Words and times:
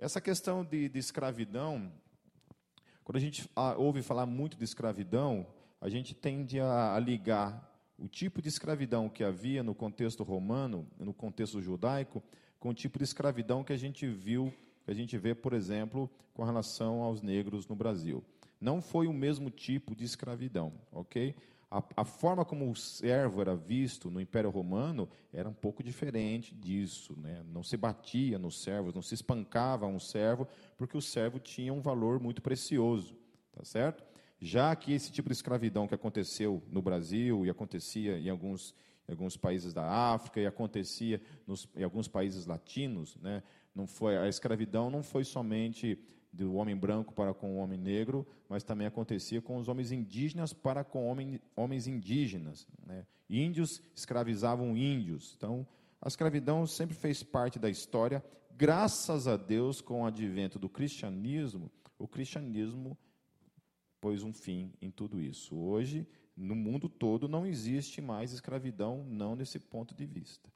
Essa 0.00 0.18
questão 0.18 0.64
de, 0.64 0.88
de 0.88 0.98
escravidão, 0.98 1.92
quando 3.04 3.16
a 3.16 3.20
gente 3.20 3.46
ouve 3.76 4.00
falar 4.00 4.24
muito 4.24 4.56
de 4.56 4.64
escravidão, 4.64 5.46
a 5.78 5.90
gente 5.90 6.14
tende 6.14 6.58
a, 6.58 6.94
a 6.94 6.98
ligar 6.98 7.70
o 7.98 8.08
tipo 8.08 8.40
de 8.40 8.48
escravidão 8.48 9.10
que 9.10 9.22
havia 9.22 9.62
no 9.62 9.74
contexto 9.74 10.22
romano, 10.22 10.86
no 10.98 11.12
contexto 11.12 11.60
judaico, 11.60 12.22
com 12.58 12.70
o 12.70 12.74
tipo 12.74 12.96
de 12.96 13.04
escravidão 13.04 13.62
que 13.62 13.74
a 13.74 13.76
gente 13.76 14.06
viu, 14.06 14.50
que 14.86 14.90
a 14.90 14.94
gente 14.94 15.18
vê, 15.18 15.34
por 15.34 15.52
exemplo, 15.52 16.10
com 16.32 16.44
relação 16.44 17.02
aos 17.02 17.20
negros 17.20 17.66
no 17.66 17.76
Brasil. 17.76 18.24
Não 18.58 18.80
foi 18.80 19.06
o 19.06 19.12
mesmo 19.12 19.50
tipo 19.50 19.94
de 19.94 20.06
escravidão, 20.06 20.72
ok? 20.90 21.34
A, 21.70 21.82
a, 21.98 22.04
forma 22.04 22.44
como 22.44 22.68
o 22.68 22.74
servo 22.74 23.40
era 23.40 23.54
visto 23.54 24.10
no 24.10 24.20
Império 24.20 24.50
Romano 24.50 25.08
era 25.32 25.48
um 25.48 25.54
pouco 25.54 25.84
diferente 25.84 26.52
disso. 26.52 27.14
Né? 27.16 27.44
Não 27.52 27.62
se 27.62 27.76
batia 27.76 28.38
nos 28.38 28.60
servos, 28.60 28.92
não 28.92 29.02
se 29.02 29.14
espancava 29.14 29.86
um 29.86 30.00
servo, 30.00 30.48
porque 30.76 30.96
o 30.96 31.00
servo 31.00 31.38
tinha 31.38 31.72
um 31.72 31.80
valor 31.80 32.18
muito 32.18 32.42
precioso. 32.42 33.16
Tá 33.52 33.64
certo? 33.64 34.02
Já 34.40 34.74
que 34.74 34.92
esse 34.92 35.12
tipo 35.12 35.28
de 35.28 35.34
escravidão 35.34 35.86
que 35.86 35.94
aconteceu 35.94 36.62
no 36.68 36.82
Brasil 36.82 37.46
e 37.46 37.50
acontecia 37.50 38.18
em 38.18 38.28
alguns, 38.28 38.74
em 39.06 39.12
alguns 39.12 39.36
países 39.36 39.72
da 39.72 39.86
África 39.86 40.40
e 40.40 40.46
acontecia 40.46 41.20
nos, 41.46 41.68
em 41.76 41.84
alguns 41.84 42.08
países 42.08 42.46
latinos, 42.46 43.16
né? 43.16 43.42
não 43.74 43.86
foi, 43.86 44.16
a 44.16 44.28
escravidão 44.28 44.90
não 44.90 45.02
foi 45.02 45.24
somente 45.24 45.98
do 46.32 46.54
homem 46.54 46.76
branco 46.76 47.12
para 47.12 47.34
com 47.34 47.56
o 47.56 47.58
homem 47.58 47.78
negro, 47.78 48.26
mas 48.48 48.62
também 48.62 48.86
acontecia 48.86 49.42
com 49.42 49.56
os 49.56 49.68
homens 49.68 49.90
indígenas 49.90 50.52
para 50.52 50.84
com 50.84 51.08
homem, 51.08 51.40
homens 51.56 51.86
indígenas. 51.86 52.66
Né? 52.86 53.04
Índios 53.28 53.82
escravizavam 53.94 54.76
índios. 54.76 55.34
Então, 55.36 55.66
a 56.00 56.08
escravidão 56.08 56.66
sempre 56.66 56.94
fez 56.94 57.22
parte 57.22 57.58
da 57.58 57.68
história. 57.68 58.24
Graças 58.56 59.26
a 59.26 59.36
Deus, 59.36 59.80
com 59.80 60.02
o 60.02 60.06
advento 60.06 60.58
do 60.58 60.68
cristianismo, 60.68 61.70
o 61.98 62.06
cristianismo 62.06 62.96
pôs 64.00 64.22
um 64.22 64.32
fim 64.32 64.72
em 64.80 64.90
tudo 64.90 65.20
isso. 65.20 65.56
Hoje, 65.56 66.06
no 66.36 66.54
mundo 66.54 66.88
todo, 66.88 67.28
não 67.28 67.44
existe 67.44 68.00
mais 68.00 68.32
escravidão, 68.32 69.04
não 69.04 69.34
nesse 69.36 69.58
ponto 69.58 69.94
de 69.94 70.06
vista. 70.06 70.48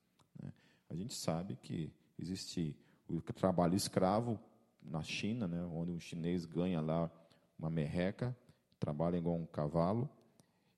Né? 0.43 0.53
A 0.89 0.95
gente 0.95 1.15
sabe 1.15 1.57
que 1.57 1.93
existe 2.19 2.77
o 3.09 3.21
trabalho 3.21 3.75
escravo 3.75 4.41
na 4.85 5.03
China, 5.03 5.49
né, 5.49 5.63
onde 5.65 5.91
um 5.91 5.99
chinês 5.99 6.45
ganha 6.45 6.81
lá 6.81 7.11
uma 7.59 7.71
merreca, 7.71 8.37
trabalha 8.79 9.17
igual 9.17 9.37
um 9.37 9.47
cavalo 9.47 10.09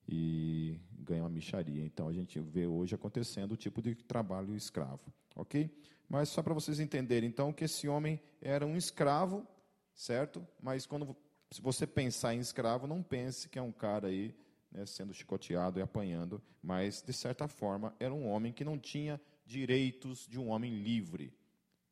e 0.09 0.79
ganha 0.99 1.23
uma 1.23 1.29
micharia. 1.29 1.85
Então 1.85 2.09
a 2.09 2.13
gente 2.13 2.39
vê 2.41 2.67
hoje 2.67 2.95
acontecendo 2.95 3.53
o 3.53 3.57
tipo 3.57 3.83
de 3.83 3.95
trabalho 3.95 4.55
escravo, 4.55 5.13
ok? 5.35 5.71
Mas 6.09 6.29
só 6.29 6.43
para 6.43 6.55
vocês 6.55 6.79
entenderem, 6.79 7.29
então, 7.29 7.53
que 7.53 7.65
esse 7.65 7.89
homem 7.89 8.21
era 8.41 8.65
um 8.65 8.77
escravo, 8.77 9.45
certo? 9.93 10.47
Mas 10.63 10.87
quando 10.87 11.17
se 11.51 11.61
você 11.61 11.87
pensar 11.87 12.35
em 12.35 12.41
escravo, 12.41 12.87
não 12.87 13.03
pense 13.03 13.49
que 13.49 13.59
é 13.59 13.63
um 13.63 13.73
cara 13.73 14.09
aí 14.09 14.35
né, 14.71 14.85
sendo 14.87 15.15
chicoteado 15.15 15.79
e 15.79 15.83
apanhando, 15.83 16.43
mas 16.63 17.03
de 17.03 17.13
certa 17.13 17.49
forma 17.49 17.95
era 17.99 18.13
um 18.13 18.29
homem 18.29 18.53
que 18.53 18.65
não 18.65 18.79
tinha 18.79 19.21
direitos 19.45 20.27
de 20.27 20.39
um 20.39 20.49
homem 20.51 20.83
livre. 20.83 21.33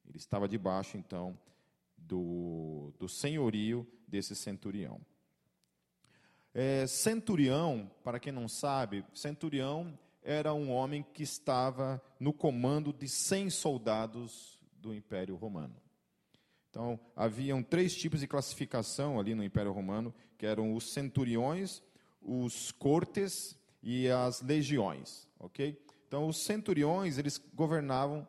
Ele 0.06 0.18
estava 0.18 0.48
debaixo, 0.48 0.96
então, 0.96 1.38
do, 2.06 2.92
do 2.98 3.08
senhorio 3.08 3.86
desse 4.06 4.34
centurião. 4.34 5.00
É, 6.52 6.86
centurião, 6.86 7.90
para 8.04 8.20
quem 8.20 8.32
não 8.32 8.46
sabe, 8.46 9.04
centurião 9.12 9.98
era 10.22 10.54
um 10.54 10.70
homem 10.70 11.04
que 11.12 11.22
estava 11.22 12.02
no 12.18 12.32
comando 12.32 12.92
de 12.92 13.08
100 13.08 13.50
soldados 13.50 14.58
do 14.80 14.94
Império 14.94 15.34
Romano. 15.34 15.74
Então, 16.70 16.98
haviam 17.14 17.62
três 17.62 17.94
tipos 17.94 18.20
de 18.20 18.26
classificação 18.26 19.20
ali 19.20 19.34
no 19.34 19.44
Império 19.44 19.72
Romano, 19.72 20.14
que 20.38 20.46
eram 20.46 20.74
os 20.74 20.92
centuriões, 20.92 21.82
os 22.20 22.72
cortes 22.72 23.56
e 23.82 24.08
as 24.08 24.40
legiões, 24.40 25.28
ok? 25.38 25.80
Então, 26.08 26.26
os 26.26 26.38
centuriões, 26.38 27.18
eles 27.18 27.38
governavam 27.54 28.26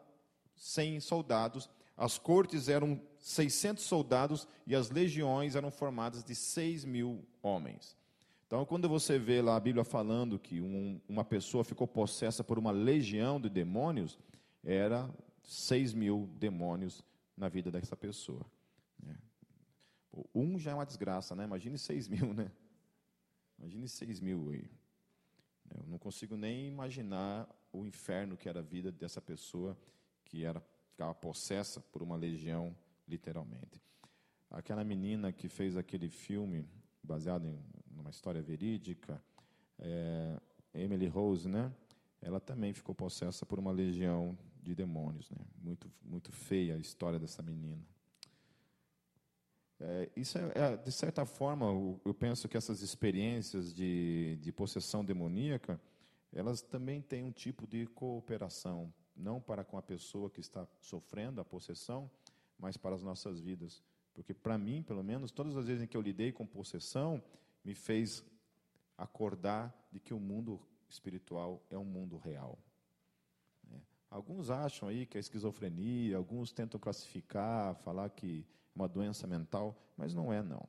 100 0.55 0.99
soldados, 0.99 1.69
as 1.95 2.17
cortes 2.17 2.67
eram 2.67 3.01
600 3.25 3.83
soldados 3.83 4.47
e 4.67 4.75
as 4.75 4.91
legiões 4.91 5.55
eram 5.55 5.71
formadas 5.71 6.23
de 6.23 6.35
6 6.35 6.85
mil 6.85 7.25
homens. 7.41 7.97
Então, 8.45 8.63
quando 8.67 8.87
você 8.87 9.17
vê 9.17 9.41
lá 9.41 9.55
a 9.55 9.59
Bíblia 9.59 9.83
falando 9.83 10.37
que 10.37 10.61
um, 10.61 11.01
uma 11.09 11.25
pessoa 11.25 11.63
ficou 11.63 11.87
possessa 11.87 12.43
por 12.43 12.59
uma 12.59 12.69
legião 12.69 13.41
de 13.41 13.49
demônios, 13.49 14.19
era 14.63 15.09
6 15.41 15.95
mil 15.95 16.29
demônios 16.37 17.03
na 17.35 17.49
vida 17.49 17.71
dessa 17.71 17.97
pessoa. 17.97 18.45
Né? 19.01 19.17
Um 20.33 20.59
já 20.59 20.69
é 20.69 20.75
uma 20.75 20.85
desgraça, 20.85 21.35
né? 21.35 21.45
Imagine 21.45 21.79
6 21.79 22.07
mil, 22.07 22.31
né? 22.31 22.51
Imagine 23.57 23.89
6 23.89 24.19
mil 24.19 24.51
aí. 24.51 24.69
Eu 25.75 25.83
não 25.87 25.97
consigo 25.97 26.37
nem 26.37 26.67
imaginar 26.67 27.49
o 27.73 27.83
inferno 27.87 28.37
que 28.37 28.47
era 28.47 28.59
a 28.59 28.63
vida 28.63 28.91
dessa 28.91 29.19
pessoa 29.19 29.75
que 30.23 30.45
era 30.45 30.61
ficava 30.91 31.15
possessa 31.15 31.81
por 31.81 32.03
uma 32.03 32.15
legião 32.15 32.75
literalmente. 33.07 33.81
Aquela 34.49 34.83
menina 34.83 35.31
que 35.31 35.49
fez 35.49 35.75
aquele 35.75 36.09
filme 36.09 36.65
baseado 37.03 37.47
em 37.47 37.59
uma 37.99 38.09
história 38.09 38.41
verídica, 38.41 39.21
é, 39.79 40.39
Emily 40.73 41.07
Rose, 41.07 41.47
né? 41.47 41.71
Ela 42.21 42.39
também 42.39 42.73
ficou 42.73 42.95
possessa 42.95 43.45
por 43.45 43.59
uma 43.59 43.71
legião 43.71 44.37
de 44.61 44.73
demônios, 44.73 45.29
né? 45.29 45.37
Muito, 45.61 45.91
muito 46.01 46.31
feia 46.31 46.75
a 46.75 46.79
história 46.79 47.19
dessa 47.19 47.41
menina. 47.41 47.83
É, 49.79 50.09
isso 50.15 50.37
é, 50.37 50.51
é, 50.55 50.77
de 50.77 50.91
certa 50.91 51.25
forma, 51.25 51.65
eu 52.05 52.13
penso 52.13 52.47
que 52.47 52.57
essas 52.57 52.81
experiências 52.81 53.73
de, 53.73 54.37
de 54.41 54.51
possessão 54.51 55.03
demoníaca, 55.03 55.79
elas 56.33 56.61
também 56.61 57.01
têm 57.01 57.23
um 57.23 57.31
tipo 57.31 57.67
de 57.67 57.85
cooperação, 57.87 58.93
não 59.15 59.39
para 59.39 59.63
com 59.63 59.77
a 59.77 59.81
pessoa 59.81 60.29
que 60.29 60.39
está 60.39 60.67
sofrendo 60.79 61.41
a 61.41 61.45
possessão, 61.45 62.09
mas 62.57 62.77
para 62.77 62.95
as 62.95 63.03
nossas 63.03 63.39
vidas. 63.39 63.83
Porque, 64.13 64.33
para 64.33 64.57
mim, 64.57 64.81
pelo 64.81 65.03
menos, 65.03 65.31
todas 65.31 65.57
as 65.57 65.67
vezes 65.67 65.83
em 65.83 65.87
que 65.87 65.97
eu 65.97 66.01
lidei 66.01 66.31
com 66.31 66.45
possessão, 66.45 67.21
me 67.63 67.75
fez 67.75 68.23
acordar 68.97 69.73
de 69.91 69.99
que 69.99 70.13
o 70.13 70.19
mundo 70.19 70.61
espiritual 70.87 71.61
é 71.69 71.77
um 71.77 71.83
mundo 71.83 72.17
real. 72.17 72.57
É. 73.71 73.77
Alguns 74.09 74.49
acham 74.49 74.87
aí 74.87 75.05
que 75.05 75.17
é 75.17 75.19
esquizofrenia, 75.19 76.15
alguns 76.15 76.53
tentam 76.53 76.79
classificar, 76.79 77.75
falar 77.75 78.09
que 78.09 78.45
é 78.47 78.79
uma 78.79 78.87
doença 78.87 79.27
mental, 79.27 79.75
mas 79.97 80.13
não 80.13 80.31
é 80.31 80.41
não. 80.41 80.67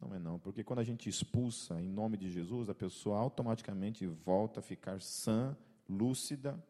Não 0.00 0.12
é 0.14 0.18
não, 0.18 0.36
porque 0.36 0.64
quando 0.64 0.80
a 0.80 0.84
gente 0.84 1.08
expulsa 1.08 1.80
em 1.80 1.88
nome 1.88 2.16
de 2.16 2.28
Jesus, 2.28 2.68
a 2.68 2.74
pessoa 2.74 3.18
automaticamente 3.18 4.04
volta 4.04 4.58
a 4.58 4.62
ficar 4.62 5.00
sã, 5.00 5.56
lúcida 5.88 6.60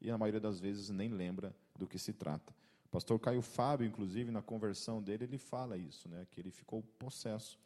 e 0.00 0.08
na 0.10 0.16
maioria 0.16 0.40
das 0.40 0.58
vezes 0.58 0.88
nem 0.88 1.10
lembra 1.10 1.54
do 1.76 1.86
que 1.86 1.98
se 1.98 2.14
trata. 2.14 2.54
O 2.88 2.90
pastor 2.90 3.20
Caio 3.20 3.42
Fábio, 3.42 3.86
inclusive, 3.86 4.30
na 4.30 4.40
conversão 4.40 5.02
dele, 5.02 5.24
ele 5.24 5.36
fala 5.36 5.76
isso, 5.76 6.08
né, 6.08 6.26
que 6.30 6.40
ele 6.40 6.50
ficou 6.50 6.82
possesso. 6.98 7.58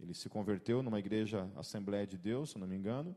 Ele 0.00 0.14
se 0.14 0.28
converteu 0.28 0.82
numa 0.82 0.98
igreja 0.98 1.48
Assembleia 1.54 2.06
de 2.06 2.16
Deus, 2.16 2.50
se 2.50 2.58
não 2.58 2.66
me 2.66 2.74
engano, 2.74 3.14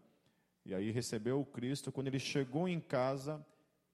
e 0.66 0.74
aí 0.74 0.92
recebeu 0.92 1.40
o 1.40 1.46
Cristo. 1.46 1.90
Quando 1.92 2.08
ele 2.08 2.20
chegou 2.20 2.68
em 2.68 2.82
casa, 2.82 3.44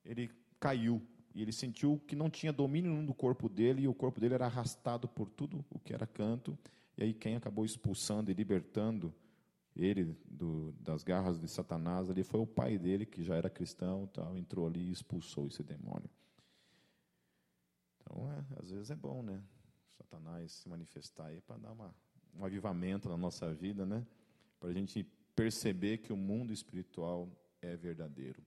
ele 0.03 0.31
caiu. 0.59 1.01
E 1.33 1.41
ele 1.41 1.51
sentiu 1.51 2.01
que 2.07 2.15
não 2.15 2.29
tinha 2.29 2.51
domínio 2.51 2.91
nenhum 2.91 3.05
do 3.05 3.13
corpo 3.13 3.47
dele, 3.47 3.83
e 3.83 3.87
o 3.87 3.93
corpo 3.93 4.19
dele 4.19 4.33
era 4.33 4.47
arrastado 4.47 5.07
por 5.07 5.29
tudo 5.29 5.63
o 5.69 5.79
que 5.79 5.93
era 5.93 6.07
canto. 6.07 6.57
E 6.97 7.03
aí 7.03 7.13
quem 7.13 7.35
acabou 7.35 7.63
expulsando 7.63 8.31
e 8.31 8.33
libertando 8.33 9.13
ele 9.75 10.17
do, 10.25 10.73
das 10.79 11.03
garras 11.03 11.39
de 11.39 11.47
Satanás 11.47 12.09
ali 12.09 12.23
foi 12.23 12.39
o 12.39 12.47
pai 12.47 12.79
dele, 12.79 13.05
que 13.05 13.23
já 13.23 13.35
era 13.35 13.49
cristão, 13.49 14.07
tal, 14.07 14.35
entrou 14.35 14.65
ali 14.65 14.89
e 14.89 14.91
expulsou 14.91 15.47
esse 15.47 15.63
demônio. 15.63 16.09
Então, 18.11 18.29
é, 18.29 18.61
às 18.61 18.69
vezes 18.69 18.91
é 18.91 18.95
bom, 18.95 19.23
né? 19.23 19.41
Satanás 19.97 20.51
se 20.51 20.67
manifestar 20.67 21.27
aí 21.27 21.39
para 21.39 21.57
dar 21.57 21.71
uma, 21.71 21.95
um 22.33 22.43
avivamento 22.43 23.07
na 23.07 23.15
nossa 23.15 23.53
vida, 23.53 23.85
né? 23.85 24.05
Para 24.59 24.69
a 24.69 24.73
gente 24.73 25.03
perceber 25.33 25.99
que 25.99 26.11
o 26.11 26.17
mundo 26.17 26.51
espiritual 26.51 27.29
é 27.61 27.75
verdadeiro. 27.77 28.45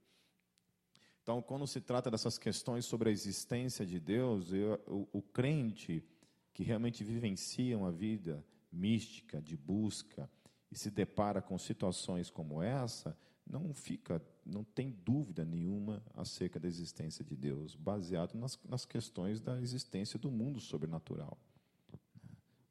Então, 1.23 1.41
quando 1.41 1.67
se 1.67 1.81
trata 1.81 2.11
dessas 2.11 2.37
questões 2.37 2.85
sobre 2.85 3.09
a 3.09 3.13
existência 3.13 3.87
de 3.87 3.99
Deus, 3.99 4.53
eu, 4.53 4.79
o, 4.87 5.09
o 5.19 5.23
crente 5.23 6.05
que 6.53 6.63
realmente 6.63 7.03
vivencia 7.03 7.79
uma 7.79 7.91
vida 7.91 8.45
mística, 8.71 9.41
de 9.41 9.57
busca, 9.57 10.31
e 10.71 10.77
se 10.77 10.91
depara 10.91 11.41
com 11.41 11.57
situações 11.57 12.29
como 12.29 12.63
essa, 12.63 13.17
não 13.47 13.73
fica, 13.75 14.23
não 14.45 14.65
tem 14.65 14.91
dúvida 14.91 15.45
nenhuma 15.45 16.03
acerca 16.15 16.59
da 16.59 16.67
existência 16.67 17.25
de 17.25 17.37
Deus, 17.37 17.75
baseado 17.75 18.35
nas, 18.35 18.59
nas 18.65 18.85
questões 18.85 19.41
da 19.41 19.61
existência 19.61 20.19
do 20.19 20.31
mundo 20.31 20.61
sobrenatural. 20.61 21.39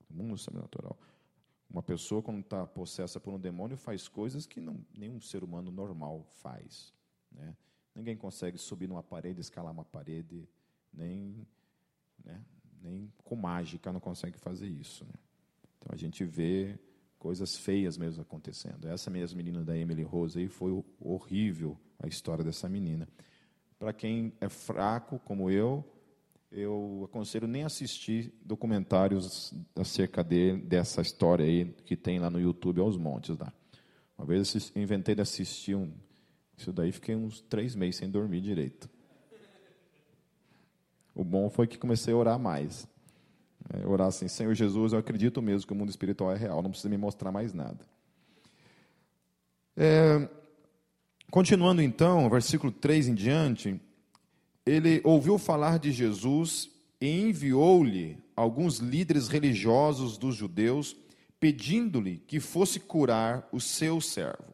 Do 0.10 0.24
mundo 0.24 0.38
sobrenatural. 0.38 0.98
Uma 1.70 1.82
pessoa, 1.82 2.22
quando 2.22 2.40
está 2.40 2.66
possessa 2.68 3.20
por 3.20 3.34
um 3.34 3.40
demônio, 3.40 3.78
faz 3.78 4.08
coisas 4.08 4.46
que 4.46 4.60
não, 4.60 4.86
nenhum 4.94 5.20
ser 5.20 5.44
humano 5.44 5.72
normal 5.72 6.24
faz. 6.34 6.94
Né? 7.32 7.56
Ninguém 7.96 8.16
consegue 8.16 8.58
subir 8.58 8.88
numa 8.88 9.04
parede, 9.04 9.42
escalar 9.42 9.72
uma 9.72 9.86
parede, 9.86 10.48
nem 10.92 11.48
né, 12.24 12.44
com 13.24 13.36
mágica 13.36 13.92
não 13.92 14.00
consegue 14.00 14.38
fazer 14.38 14.68
isso. 14.68 15.06
Né? 15.06 15.14
Então 15.78 15.90
a 15.94 15.96
gente 15.96 16.24
vê 16.24 16.78
coisas 17.24 17.56
feias 17.56 17.98
mesmo 17.98 18.22
acontecendo. 18.22 18.86
Essa 18.90 19.10
mesma 19.10 19.38
menina 19.38 19.64
da 19.64 19.78
Emily 19.78 20.04
Rose 20.04 20.38
aí 20.38 20.50
foi 20.50 20.84
horrível 21.00 21.78
a 21.98 22.06
história 22.06 22.44
dessa 22.44 22.68
menina. 22.68 23.08
Para 23.80 23.94
quem 23.94 24.34
é 24.42 24.50
fraco 24.50 25.18
como 25.20 25.50
eu, 25.50 25.86
eu 26.52 27.08
aconselho 27.10 27.48
nem 27.48 27.64
assistir 27.64 28.34
documentários 28.44 29.54
acerca 29.74 30.22
de, 30.22 30.58
dessa 30.58 31.02
história 31.02 31.46
aí 31.46 31.74
que 31.86 31.96
tem 31.96 32.20
lá 32.20 32.30
no 32.30 32.42
YouTube 32.42 32.82
aos 32.82 32.98
montes 32.98 33.38
lá. 33.38 33.54
Uma 34.18 34.28
vez 34.28 34.54
eu 34.76 34.82
inventei 34.82 35.16
de 35.16 35.22
assistir 35.22 35.76
um, 35.76 35.94
isso 36.58 36.74
daí 36.74 36.92
fiquei 36.92 37.16
uns 37.16 37.40
três 37.40 37.74
meses 37.74 37.96
sem 37.96 38.10
dormir 38.12 38.42
direito. 38.42 38.90
O 41.16 41.24
bom 41.24 41.50
foi 41.50 41.68
que 41.68 41.78
comecei 41.78 42.14
a 42.14 42.18
orar 42.18 42.38
mais. 42.38 42.86
É, 43.72 43.86
orar 43.88 44.08
assim, 44.08 44.28
Senhor 44.28 44.54
Jesus, 44.54 44.94
eu 44.94 45.00
acredito 45.00 45.42
mesmo 45.42 45.68
que 45.68 45.74
o 45.74 45.76
mundo 45.76 45.90
espiritual 45.90 46.32
é 46.32 46.38
real, 46.38 46.62
não 46.62 46.70
precisa 46.70 46.90
me 46.90 46.98
mostrar 46.98 47.32
mais 47.32 47.54
nada. 47.54 47.80
É, 49.76 50.28
continuando 51.32 51.82
então, 51.82 52.30
versículo 52.30 52.72
3 52.72 53.10
em 53.10 53.14
diante, 53.16 53.80
ele 54.66 55.02
ouviu 55.04 55.38
falar 55.38 55.80
de 55.80 55.92
Jesus 55.92 56.70
e 57.00 57.22
enviou-lhe 57.22 58.18
alguns 58.36 58.78
líderes 58.78 59.28
religiosos 59.28 60.18
dos 60.18 60.36
judeus, 60.36 60.96
pedindo-lhe 61.40 62.18
que 62.28 62.40
fosse 62.40 62.80
curar 62.80 63.48
o 63.52 63.60
seu 63.60 64.00
servo. 64.00 64.54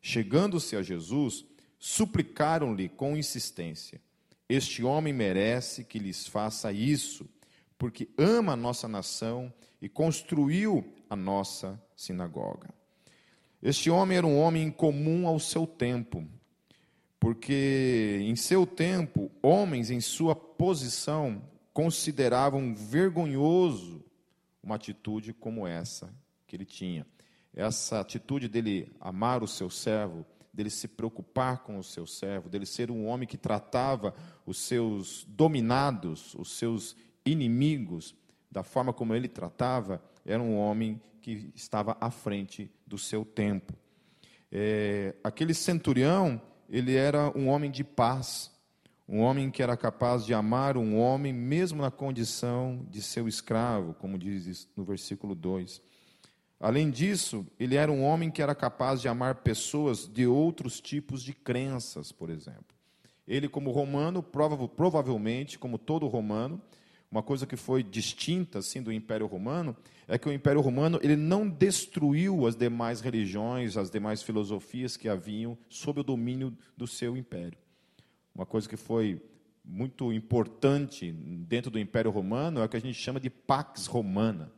Chegando-se 0.00 0.76
a 0.76 0.82
Jesus, 0.82 1.44
suplicaram-lhe 1.78 2.88
com 2.88 3.16
insistência: 3.16 4.00
Este 4.48 4.82
homem 4.84 5.12
merece 5.12 5.84
que 5.84 5.98
lhes 5.98 6.26
faça 6.26 6.72
isso 6.72 7.28
porque 7.80 8.10
ama 8.18 8.52
a 8.52 8.56
nossa 8.56 8.86
nação 8.86 9.50
e 9.80 9.88
construiu 9.88 10.86
a 11.08 11.16
nossa 11.16 11.82
sinagoga. 11.96 12.68
Este 13.62 13.88
homem 13.88 14.18
era 14.18 14.26
um 14.26 14.38
homem 14.38 14.64
incomum 14.64 15.26
ao 15.26 15.40
seu 15.40 15.66
tempo, 15.66 16.28
porque 17.18 18.18
em 18.20 18.36
seu 18.36 18.66
tempo, 18.66 19.30
homens 19.42 19.90
em 19.90 19.98
sua 19.98 20.36
posição 20.36 21.42
consideravam 21.72 22.74
vergonhoso 22.74 24.04
uma 24.62 24.74
atitude 24.74 25.32
como 25.32 25.66
essa 25.66 26.14
que 26.46 26.56
ele 26.56 26.66
tinha. 26.66 27.06
Essa 27.54 28.00
atitude 28.00 28.46
dele 28.46 28.92
amar 29.00 29.42
o 29.42 29.48
seu 29.48 29.70
servo, 29.70 30.26
dele 30.52 30.68
se 30.68 30.86
preocupar 30.86 31.62
com 31.62 31.78
o 31.78 31.82
seu 31.82 32.06
servo, 32.06 32.50
dele 32.50 32.66
ser 32.66 32.90
um 32.90 33.06
homem 33.06 33.26
que 33.26 33.38
tratava 33.38 34.14
os 34.44 34.58
seus 34.58 35.24
dominados, 35.26 36.34
os 36.34 36.58
seus 36.58 36.94
inimigos, 37.30 38.14
da 38.50 38.62
forma 38.62 38.92
como 38.92 39.14
ele 39.14 39.28
tratava, 39.28 40.02
era 40.24 40.42
um 40.42 40.56
homem 40.56 41.00
que 41.20 41.50
estava 41.54 41.96
à 42.00 42.10
frente 42.10 42.70
do 42.86 42.98
seu 42.98 43.24
tempo. 43.24 43.74
É, 44.50 45.14
aquele 45.22 45.54
centurião, 45.54 46.40
ele 46.68 46.94
era 46.94 47.36
um 47.36 47.48
homem 47.48 47.70
de 47.70 47.84
paz, 47.84 48.50
um 49.08 49.20
homem 49.20 49.50
que 49.50 49.62
era 49.62 49.76
capaz 49.76 50.24
de 50.24 50.32
amar 50.32 50.76
um 50.76 50.98
homem, 50.98 51.32
mesmo 51.32 51.82
na 51.82 51.90
condição 51.90 52.86
de 52.88 53.02
seu 53.02 53.26
escravo, 53.28 53.94
como 53.94 54.18
diz 54.18 54.68
no 54.76 54.84
versículo 54.84 55.34
2. 55.34 55.82
Além 56.60 56.90
disso, 56.90 57.46
ele 57.58 57.74
era 57.74 57.90
um 57.90 58.04
homem 58.04 58.30
que 58.30 58.42
era 58.42 58.54
capaz 58.54 59.00
de 59.00 59.08
amar 59.08 59.36
pessoas 59.36 60.06
de 60.06 60.26
outros 60.26 60.80
tipos 60.80 61.22
de 61.22 61.32
crenças, 61.32 62.12
por 62.12 62.28
exemplo. 62.28 62.76
Ele, 63.26 63.48
como 63.48 63.70
romano, 63.70 64.22
prova, 64.22 64.68
provavelmente, 64.68 65.58
como 65.58 65.78
todo 65.78 66.06
romano, 66.06 66.60
uma 67.10 67.22
coisa 67.22 67.44
que 67.44 67.56
foi 67.56 67.82
distinta 67.82 68.60
assim 68.60 68.80
do 68.80 68.92
Império 68.92 69.26
Romano 69.26 69.76
é 70.06 70.16
que 70.16 70.28
o 70.28 70.32
Império 70.32 70.60
Romano 70.60 71.00
ele 71.02 71.16
não 71.16 71.48
destruiu 71.48 72.46
as 72.46 72.54
demais 72.54 73.00
religiões, 73.00 73.76
as 73.76 73.90
demais 73.90 74.22
filosofias 74.22 74.96
que 74.96 75.08
haviam 75.08 75.58
sob 75.68 76.00
o 76.00 76.04
domínio 76.04 76.56
do 76.76 76.86
seu 76.86 77.16
império. 77.16 77.58
Uma 78.32 78.46
coisa 78.46 78.68
que 78.68 78.76
foi 78.76 79.20
muito 79.64 80.12
importante 80.12 81.10
dentro 81.12 81.70
do 81.70 81.80
Império 81.80 82.12
Romano 82.12 82.60
é 82.60 82.64
o 82.64 82.68
que 82.68 82.76
a 82.76 82.80
gente 82.80 82.94
chama 82.94 83.18
de 83.18 83.28
Pax 83.28 83.86
Romana. 83.86 84.52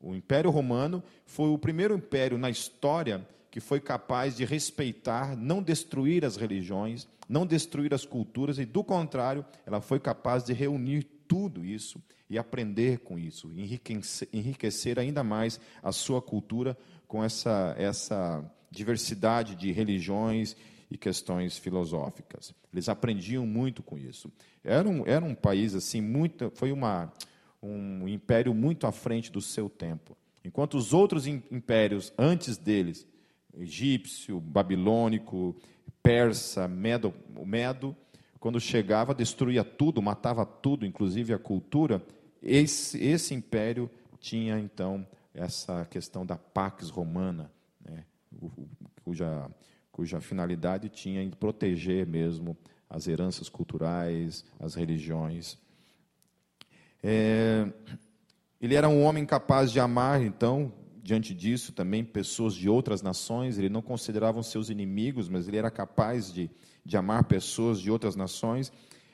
O 0.00 0.14
Império 0.14 0.50
Romano 0.50 1.02
foi 1.24 1.48
o 1.48 1.58
primeiro 1.58 1.94
império 1.94 2.36
na 2.36 2.50
história 2.50 3.26
que 3.50 3.60
foi 3.60 3.80
capaz 3.80 4.36
de 4.36 4.44
respeitar, 4.44 5.36
não 5.36 5.62
destruir 5.62 6.24
as 6.24 6.36
religiões, 6.36 7.08
não 7.28 7.46
destruir 7.46 7.94
as 7.94 8.04
culturas, 8.04 8.58
e, 8.58 8.64
do 8.64 8.84
contrário, 8.84 9.44
ela 9.66 9.80
foi 9.80 9.98
capaz 9.98 10.44
de 10.44 10.52
reunir 10.52 11.04
tudo 11.28 11.64
isso 11.64 12.02
e 12.28 12.38
aprender 12.38 13.00
com 13.00 13.18
isso, 13.18 13.52
enriquecer, 13.54 14.28
enriquecer 14.32 14.98
ainda 14.98 15.22
mais 15.22 15.60
a 15.82 15.92
sua 15.92 16.20
cultura 16.20 16.76
com 17.06 17.22
essa, 17.22 17.74
essa 17.78 18.44
diversidade 18.70 19.54
de 19.54 19.70
religiões 19.70 20.56
e 20.90 20.96
questões 20.96 21.58
filosóficas. 21.58 22.54
Eles 22.72 22.88
aprendiam 22.88 23.46
muito 23.46 23.82
com 23.82 23.98
isso. 23.98 24.32
Era 24.64 24.88
um, 24.88 25.06
era 25.06 25.24
um 25.24 25.34
país 25.34 25.74
assim 25.74 26.00
muito, 26.00 26.50
foi 26.54 26.72
uma, 26.72 27.12
um 27.62 28.08
império 28.08 28.54
muito 28.54 28.86
à 28.86 28.92
frente 28.92 29.30
do 29.30 29.40
seu 29.40 29.68
tempo. 29.68 30.16
Enquanto 30.44 30.74
os 30.78 30.94
outros 30.94 31.26
impérios 31.26 32.12
antes 32.16 32.56
deles, 32.56 33.06
egípcio, 33.56 34.40
babilônico, 34.40 35.56
persa, 36.02 36.66
medo, 36.66 37.12
medo 37.44 37.94
quando 38.38 38.60
chegava, 38.60 39.14
destruía 39.14 39.64
tudo, 39.64 40.00
matava 40.00 40.46
tudo, 40.46 40.86
inclusive 40.86 41.32
a 41.32 41.38
cultura. 41.38 42.02
Esse, 42.42 43.02
esse 43.02 43.34
império 43.34 43.90
tinha, 44.20 44.58
então, 44.58 45.06
essa 45.34 45.84
questão 45.86 46.24
da 46.24 46.36
Pax 46.36 46.90
Romana, 46.90 47.50
né, 47.84 48.04
cuja, 49.04 49.50
cuja 49.90 50.20
finalidade 50.20 50.88
tinha 50.88 51.22
em 51.22 51.30
proteger 51.30 52.06
mesmo 52.06 52.56
as 52.88 53.06
heranças 53.06 53.48
culturais, 53.48 54.44
as 54.58 54.74
religiões. 54.74 55.58
É, 57.02 57.70
ele 58.60 58.74
era 58.74 58.88
um 58.88 59.02
homem 59.02 59.24
capaz 59.24 59.70
de 59.70 59.78
amar, 59.78 60.22
então, 60.22 60.72
diante 61.08 61.34
disso, 61.34 61.72
também 61.72 62.04
pessoas 62.04 62.54
de 62.54 62.68
outras 62.68 63.00
nações. 63.00 63.58
Ele 63.58 63.68
não 63.68 63.80
considerava 63.80 64.42
seus 64.42 64.68
inimigos, 64.68 65.28
mas 65.28 65.48
ele 65.48 65.56
era 65.56 65.70
capaz 65.70 66.32
de 66.32 66.50
de 66.88 66.96
amar 66.96 67.24
pessoas 67.24 67.78
de 67.80 67.90
outras 67.90 68.16
nações. 68.16 68.72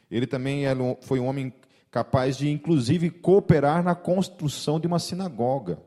Ele 0.08 0.28
também 0.28 0.62
foi 1.02 1.18
um 1.18 1.26
homem 1.26 1.52
capaz 1.90 2.36
de, 2.36 2.48
inclusive, 2.48 3.10
cooperar 3.10 3.82
na 3.82 3.96
construção 3.96 4.78
de 4.78 4.86
uma 4.86 5.00
sinagoga. 5.00 5.82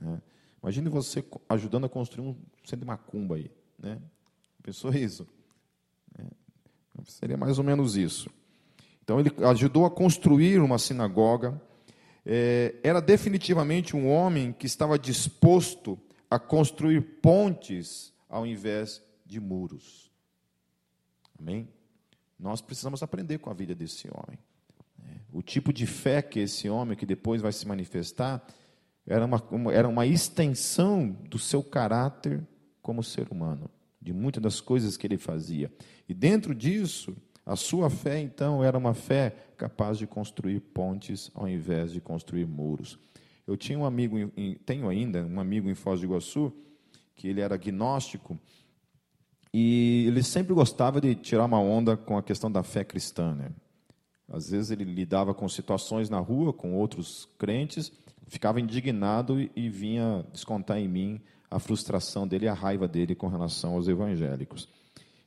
Né? 0.00 0.20
Imagine 0.62 0.88
você 0.88 1.22
ajudando 1.46 1.84
a 1.84 1.88
construir 1.90 2.26
um 2.26 2.34
centro 2.64 2.80
de 2.80 2.86
macumba 2.86 3.36
aí. 3.36 3.50
Né? 3.78 3.98
Pensou 4.62 4.94
isso? 4.94 5.26
É. 6.18 6.24
Seria 7.04 7.36
mais 7.36 7.58
ou 7.58 7.64
menos 7.64 7.96
isso. 7.96 8.30
Então, 9.02 9.20
ele 9.20 9.30
ajudou 9.44 9.84
a 9.84 9.90
construir 9.90 10.58
uma 10.60 10.78
sinagoga. 10.78 11.60
É, 12.24 12.76
era 12.82 13.00
definitivamente 13.00 13.96
um 13.96 14.08
homem 14.08 14.52
que 14.52 14.66
estava 14.66 14.98
disposto 14.98 15.98
a 16.30 16.38
construir 16.38 17.00
pontes 17.20 18.12
ao 18.28 18.46
invés 18.46 19.02
de 19.26 19.40
muros. 19.40 20.10
Amém? 21.38 21.68
Nós 22.38 22.60
precisamos 22.60 23.02
aprender 23.02 23.38
com 23.38 23.50
a 23.50 23.54
vida 23.54 23.74
desse 23.74 24.08
homem. 24.08 24.38
É, 25.04 25.20
o 25.32 25.42
tipo 25.42 25.72
de 25.72 25.86
fé 25.86 26.22
que 26.22 26.40
esse 26.40 26.68
homem, 26.68 26.96
que 26.96 27.06
depois 27.06 27.42
vai 27.42 27.52
se 27.52 27.66
manifestar, 27.66 28.44
era 29.06 29.24
uma, 29.24 29.42
era 29.72 29.88
uma 29.88 30.06
extensão 30.06 31.10
do 31.28 31.38
seu 31.38 31.62
caráter 31.62 32.46
como 32.80 33.02
ser 33.02 33.28
humano, 33.30 33.68
de 34.00 34.12
muitas 34.12 34.42
das 34.42 34.60
coisas 34.60 34.96
que 34.96 35.06
ele 35.06 35.18
fazia. 35.18 35.72
E 36.08 36.14
dentro 36.14 36.54
disso, 36.54 37.16
a 37.50 37.56
sua 37.56 37.90
fé, 37.90 38.20
então, 38.20 38.62
era 38.62 38.78
uma 38.78 38.94
fé 38.94 39.34
capaz 39.56 39.98
de 39.98 40.06
construir 40.06 40.60
pontes 40.60 41.32
ao 41.34 41.48
invés 41.48 41.90
de 41.90 42.00
construir 42.00 42.46
muros. 42.46 42.96
Eu 43.44 43.56
tinha 43.56 43.76
um 43.76 43.84
amigo, 43.84 44.16
tenho 44.64 44.88
ainda 44.88 45.24
um 45.24 45.40
amigo 45.40 45.68
em 45.68 45.74
Foz 45.74 45.98
do 45.98 46.06
Iguaçu, 46.06 46.52
que 47.16 47.26
ele 47.26 47.40
era 47.40 47.56
agnóstico, 47.56 48.38
e 49.52 50.04
ele 50.06 50.22
sempre 50.22 50.54
gostava 50.54 51.00
de 51.00 51.16
tirar 51.16 51.44
uma 51.44 51.58
onda 51.58 51.96
com 51.96 52.16
a 52.16 52.22
questão 52.22 52.52
da 52.52 52.62
fé 52.62 52.84
cristã. 52.84 53.34
Né? 53.34 53.50
Às 54.28 54.50
vezes 54.50 54.70
ele 54.70 54.84
lidava 54.84 55.34
com 55.34 55.48
situações 55.48 56.08
na 56.08 56.20
rua 56.20 56.52
com 56.52 56.76
outros 56.76 57.28
crentes, 57.36 57.90
ficava 58.28 58.60
indignado 58.60 59.40
e 59.56 59.68
vinha 59.68 60.24
descontar 60.32 60.78
em 60.78 60.86
mim 60.86 61.20
a 61.50 61.58
frustração 61.58 62.28
dele 62.28 62.44
e 62.44 62.48
a 62.48 62.54
raiva 62.54 62.86
dele 62.86 63.16
com 63.16 63.26
relação 63.26 63.74
aos 63.74 63.88
evangélicos. 63.88 64.68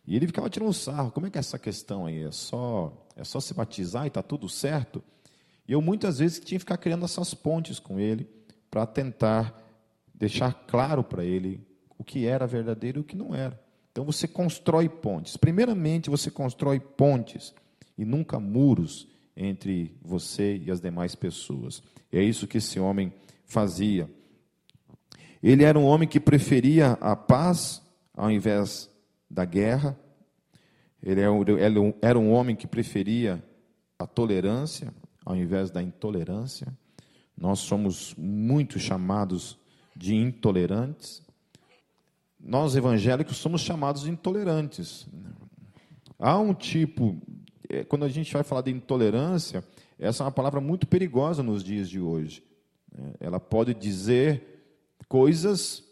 E 0.05 0.15
ele 0.15 0.27
ficava 0.27 0.49
tirando 0.49 0.73
sarro. 0.73 1.11
Como 1.11 1.27
é 1.27 1.29
que 1.29 1.37
é 1.37 1.39
essa 1.39 1.57
questão 1.57 2.05
aí? 2.05 2.23
É 2.23 2.31
só, 2.31 2.93
é 3.15 3.23
só 3.23 3.39
se 3.39 3.53
batizar 3.53 4.05
e 4.05 4.07
está 4.07 4.21
tudo 4.21 4.49
certo? 4.49 5.03
E 5.67 5.71
eu 5.71 5.81
muitas 5.81 6.19
vezes 6.19 6.39
tinha 6.39 6.57
que 6.57 6.63
ficar 6.63 6.77
criando 6.77 7.05
essas 7.05 7.33
pontes 7.33 7.79
com 7.79 7.99
ele 7.99 8.27
para 8.69 8.85
tentar 8.85 9.61
deixar 10.13 10.53
claro 10.67 11.03
para 11.03 11.23
ele 11.23 11.65
o 11.97 12.03
que 12.03 12.25
era 12.25 12.45
verdadeiro 12.45 12.99
e 12.99 13.01
o 13.01 13.03
que 13.03 13.15
não 13.15 13.33
era. 13.33 13.59
Então 13.91 14.03
você 14.03 14.27
constrói 14.27 14.89
pontes. 14.89 15.37
Primeiramente, 15.37 16.09
você 16.09 16.29
constrói 16.29 16.79
pontes 16.79 17.53
e 17.97 18.03
nunca 18.03 18.39
muros 18.39 19.07
entre 19.37 19.95
você 20.01 20.57
e 20.57 20.69
as 20.69 20.81
demais 20.81 21.15
pessoas. 21.15 21.81
É 22.11 22.21
isso 22.21 22.47
que 22.47 22.57
esse 22.57 22.79
homem 22.79 23.13
fazia. 23.45 24.09
Ele 25.41 25.63
era 25.63 25.77
um 25.77 25.85
homem 25.85 26.07
que 26.07 26.19
preferia 26.19 26.97
a 26.99 27.15
paz 27.15 27.81
ao 28.13 28.29
invés 28.29 28.89
da 29.33 29.45
guerra. 29.45 29.97
Ele 31.01 31.21
era 32.01 32.19
um 32.19 32.31
homem 32.31 32.55
que 32.55 32.67
preferia 32.67 33.43
a 33.97 34.05
tolerância 34.05 34.93
ao 35.25 35.35
invés 35.35 35.71
da 35.71 35.81
intolerância. 35.81 36.67
Nós 37.35 37.59
somos 37.59 38.13
muito 38.15 38.79
chamados 38.79 39.57
de 39.95 40.15
intolerantes. 40.15 41.21
Nós 42.39 42.75
evangélicos 42.75 43.37
somos 43.37 43.61
chamados 43.61 44.03
de 44.03 44.11
intolerantes. 44.11 45.07
Há 46.19 46.37
um 46.37 46.53
tipo, 46.53 47.17
é, 47.69 47.83
quando 47.83 48.05
a 48.05 48.09
gente 48.09 48.31
vai 48.31 48.43
falar 48.43 48.61
de 48.61 48.71
intolerância, 48.71 49.63
essa 49.97 50.23
é 50.23 50.25
uma 50.25 50.31
palavra 50.31 50.61
muito 50.61 50.85
perigosa 50.85 51.41
nos 51.41 51.63
dias 51.63 51.89
de 51.89 51.99
hoje. 51.99 52.43
É, 52.95 53.27
ela 53.27 53.39
pode 53.39 53.73
dizer 53.73 54.67
coisas 55.07 55.83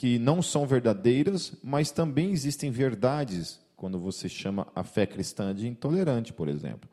que 0.00 0.18
não 0.18 0.40
são 0.40 0.66
verdadeiras, 0.66 1.52
mas 1.62 1.90
também 1.90 2.30
existem 2.30 2.70
verdades 2.70 3.60
quando 3.76 4.00
você 4.00 4.30
chama 4.30 4.66
a 4.74 4.82
fé 4.82 5.04
cristã 5.04 5.54
de 5.54 5.68
intolerante, 5.68 6.32
por 6.32 6.48
exemplo. 6.48 6.88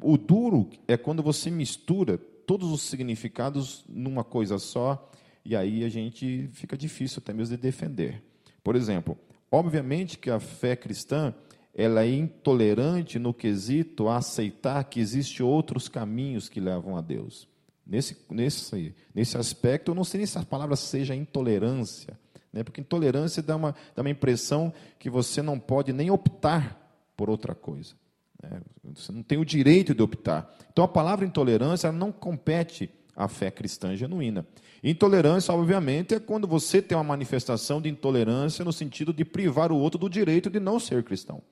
O 0.00 0.18
duro 0.18 0.68
é 0.88 0.96
quando 0.96 1.22
você 1.22 1.48
mistura 1.48 2.18
todos 2.18 2.72
os 2.72 2.82
significados 2.82 3.84
numa 3.88 4.24
coisa 4.24 4.58
só, 4.58 5.12
e 5.44 5.54
aí 5.54 5.84
a 5.84 5.88
gente 5.88 6.50
fica 6.54 6.76
difícil 6.76 7.22
até 7.22 7.32
mesmo 7.32 7.56
de 7.56 7.62
defender. 7.62 8.20
Por 8.64 8.74
exemplo, 8.74 9.16
obviamente 9.48 10.18
que 10.18 10.28
a 10.28 10.40
fé 10.40 10.74
cristã 10.74 11.32
ela 11.72 12.02
é 12.02 12.10
intolerante 12.10 13.16
no 13.16 13.32
quesito 13.32 14.08
a 14.08 14.16
aceitar 14.16 14.82
que 14.82 14.98
existem 14.98 15.46
outros 15.46 15.88
caminhos 15.88 16.48
que 16.48 16.58
levam 16.58 16.96
a 16.96 17.00
Deus. 17.00 17.46
Nesse, 17.86 18.16
nesse, 18.28 18.92
nesse 19.14 19.38
aspecto, 19.38 19.92
eu 19.92 19.94
não 19.94 20.02
sei 20.02 20.18
nem 20.18 20.26
se 20.26 20.36
a 20.36 20.42
palavra 20.42 20.74
seja 20.74 21.14
intolerância, 21.14 22.18
né? 22.54 22.64
porque 22.64 22.80
intolerância 22.80 23.42
dá 23.42 23.56
uma, 23.56 23.74
dá 23.94 24.02
uma 24.02 24.08
impressão 24.08 24.72
que 24.98 25.10
você 25.10 25.42
não 25.42 25.58
pode 25.58 25.92
nem 25.92 26.10
optar 26.10 26.80
por 27.16 27.28
outra 27.28 27.54
coisa. 27.54 27.94
Né? 28.42 28.62
Você 28.94 29.12
não 29.12 29.22
tem 29.22 29.36
o 29.36 29.44
direito 29.44 29.94
de 29.94 30.02
optar. 30.02 30.50
Então, 30.72 30.84
a 30.84 30.88
palavra 30.88 31.26
intolerância 31.26 31.92
não 31.92 32.10
compete 32.10 32.88
à 33.14 33.28
fé 33.28 33.50
cristã 33.50 33.94
genuína. 33.94 34.46
Intolerância, 34.82 35.52
obviamente, 35.52 36.14
é 36.14 36.20
quando 36.20 36.46
você 36.46 36.80
tem 36.80 36.96
uma 36.96 37.04
manifestação 37.04 37.82
de 37.82 37.90
intolerância 37.90 38.64
no 38.64 38.72
sentido 38.72 39.12
de 39.12 39.24
privar 39.24 39.70
o 39.70 39.76
outro 39.76 39.98
do 39.98 40.08
direito 40.08 40.48
de 40.48 40.60
não 40.60 40.80
ser 40.80 41.02
cristão 41.04 41.42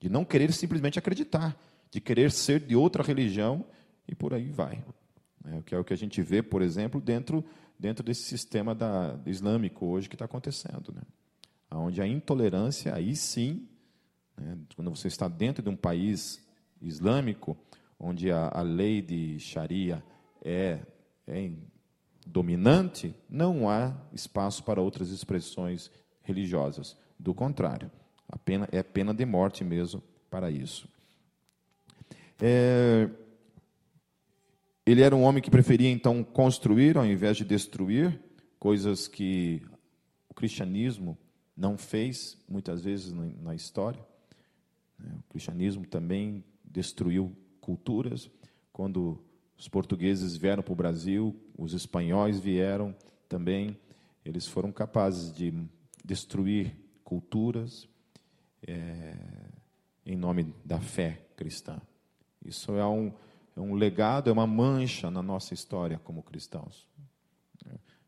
de 0.00 0.08
não 0.08 0.24
querer 0.24 0.52
simplesmente 0.52 0.98
acreditar, 0.98 1.56
de 1.90 2.00
querer 2.00 2.30
ser 2.30 2.60
de 2.60 2.76
outra 2.76 3.02
religião 3.02 3.64
e 4.06 4.14
por 4.14 4.34
aí 4.34 4.50
vai. 4.50 4.82
É, 5.44 5.62
que 5.62 5.74
é 5.74 5.78
o 5.78 5.84
que 5.84 5.92
a 5.92 5.96
gente 5.96 6.20
vê, 6.22 6.42
por 6.42 6.60
exemplo, 6.60 7.00
dentro, 7.00 7.44
dentro 7.78 8.04
desse 8.04 8.22
sistema 8.22 8.74
da, 8.74 9.18
islâmico 9.26 9.86
hoje 9.86 10.08
que 10.08 10.14
está 10.14 10.24
acontecendo. 10.24 10.92
Né? 10.94 11.02
Onde 11.70 12.00
a 12.00 12.06
intolerância, 12.06 12.94
aí 12.94 13.14
sim, 13.14 13.68
né, 14.36 14.58
quando 14.74 14.90
você 14.90 15.08
está 15.08 15.28
dentro 15.28 15.62
de 15.62 15.68
um 15.68 15.76
país 15.76 16.44
islâmico, 16.80 17.56
onde 17.98 18.30
a, 18.30 18.48
a 18.48 18.62
lei 18.62 19.00
de 19.00 19.38
Sharia 19.38 20.02
é, 20.42 20.80
é 21.26 21.50
dominante, 22.26 23.14
não 23.28 23.68
há 23.68 23.94
espaço 24.12 24.62
para 24.64 24.80
outras 24.80 25.10
expressões 25.10 25.90
religiosas. 26.22 26.96
Do 27.18 27.32
contrário, 27.32 27.90
a 28.28 28.38
pena 28.38 28.68
é 28.72 28.82
pena 28.82 29.14
de 29.14 29.24
morte 29.24 29.64
mesmo 29.64 30.02
para 30.30 30.50
isso. 30.50 30.88
É, 32.40 33.08
ele 34.86 35.02
era 35.02 35.16
um 35.16 35.24
homem 35.24 35.42
que 35.42 35.50
preferia 35.50 35.90
então 35.90 36.22
construir 36.22 36.96
ao 36.96 37.04
invés 37.04 37.36
de 37.36 37.44
destruir, 37.44 38.20
coisas 38.58 39.08
que 39.08 39.60
o 40.28 40.34
cristianismo 40.34 41.18
não 41.56 41.76
fez 41.76 42.38
muitas 42.48 42.84
vezes 42.84 43.12
na 43.12 43.54
história. 43.54 44.00
É, 45.02 45.08
o 45.08 45.22
cristianismo 45.28 45.84
também 45.86 46.44
destruiu 46.64 47.36
culturas. 47.60 48.30
Quando 48.72 49.20
os 49.58 49.68
portugueses 49.68 50.36
vieram 50.36 50.62
para 50.62 50.72
o 50.72 50.76
Brasil, 50.76 51.34
os 51.58 51.72
espanhóis 51.72 52.38
vieram 52.38 52.94
também, 53.28 53.76
eles 54.24 54.46
foram 54.46 54.70
capazes 54.70 55.34
de 55.34 55.52
destruir 56.04 56.76
culturas, 57.02 57.88
é, 58.66 59.16
em 60.04 60.16
nome 60.16 60.54
da 60.64 60.78
fé 60.78 61.26
cristã. 61.36 61.80
Isso 62.44 62.72
é 62.72 62.86
um, 62.86 63.12
é 63.56 63.60
um 63.60 63.74
legado, 63.74 64.28
é 64.28 64.32
uma 64.32 64.46
mancha 64.46 65.10
na 65.10 65.22
nossa 65.22 65.54
história 65.54 65.98
como 65.98 66.22
cristãos. 66.22 66.86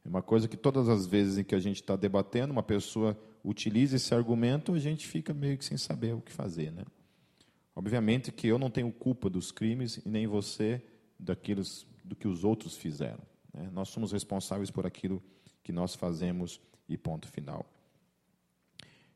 É 0.04 0.08
uma 0.08 0.22
coisa 0.22 0.46
que 0.46 0.56
todas 0.56 0.88
as 0.88 1.06
vezes 1.06 1.38
em 1.38 1.44
que 1.44 1.54
a 1.54 1.58
gente 1.58 1.76
está 1.76 1.96
debatendo, 1.96 2.52
uma 2.52 2.62
pessoa 2.62 3.18
utiliza 3.44 3.96
esse 3.96 4.14
argumento, 4.14 4.74
a 4.74 4.78
gente 4.78 5.06
fica 5.06 5.34
meio 5.34 5.58
que 5.58 5.64
sem 5.64 5.76
saber 5.76 6.14
o 6.14 6.20
que 6.20 6.32
fazer. 6.32 6.70
Né? 6.72 6.84
Obviamente 7.74 8.30
que 8.30 8.46
eu 8.46 8.58
não 8.58 8.70
tenho 8.70 8.92
culpa 8.92 9.28
dos 9.28 9.50
crimes 9.50 9.96
e 9.98 10.08
nem 10.08 10.26
você 10.26 10.82
daqueles, 11.18 11.86
do 12.04 12.14
que 12.14 12.28
os 12.28 12.44
outros 12.44 12.76
fizeram. 12.76 13.22
Né? 13.52 13.70
Nós 13.72 13.88
somos 13.88 14.12
responsáveis 14.12 14.70
por 14.70 14.86
aquilo 14.86 15.22
que 15.62 15.72
nós 15.72 15.94
fazemos 15.94 16.60
e 16.88 16.96
ponto 16.96 17.28
final. 17.28 17.66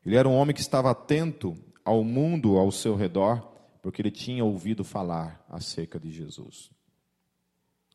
Ele 0.05 0.15
era 0.15 0.27
um 0.27 0.35
homem 0.35 0.53
que 0.53 0.61
estava 0.61 0.91
atento 0.91 1.55
ao 1.83 2.03
mundo 2.03 2.57
ao 2.57 2.71
seu 2.71 2.95
redor, 2.95 3.52
porque 3.83 4.01
ele 4.01 4.09
tinha 4.09 4.45
ouvido 4.45 4.81
falar 4.81 5.45
acerca 5.49 5.99
de 5.99 6.09
Jesus. 6.09 6.71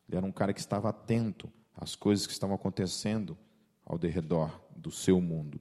Ele 0.07 0.17
era 0.17 0.25
um 0.25 0.31
cara 0.31 0.53
que 0.53 0.59
estava 0.59 0.87
atento 0.87 1.51
às 1.75 1.95
coisas 1.95 2.27
que 2.27 2.31
estavam 2.31 2.55
acontecendo 2.55 3.35
ao 3.83 3.97
redor 3.97 4.61
do 4.75 4.91
seu 4.91 5.19
mundo. 5.19 5.59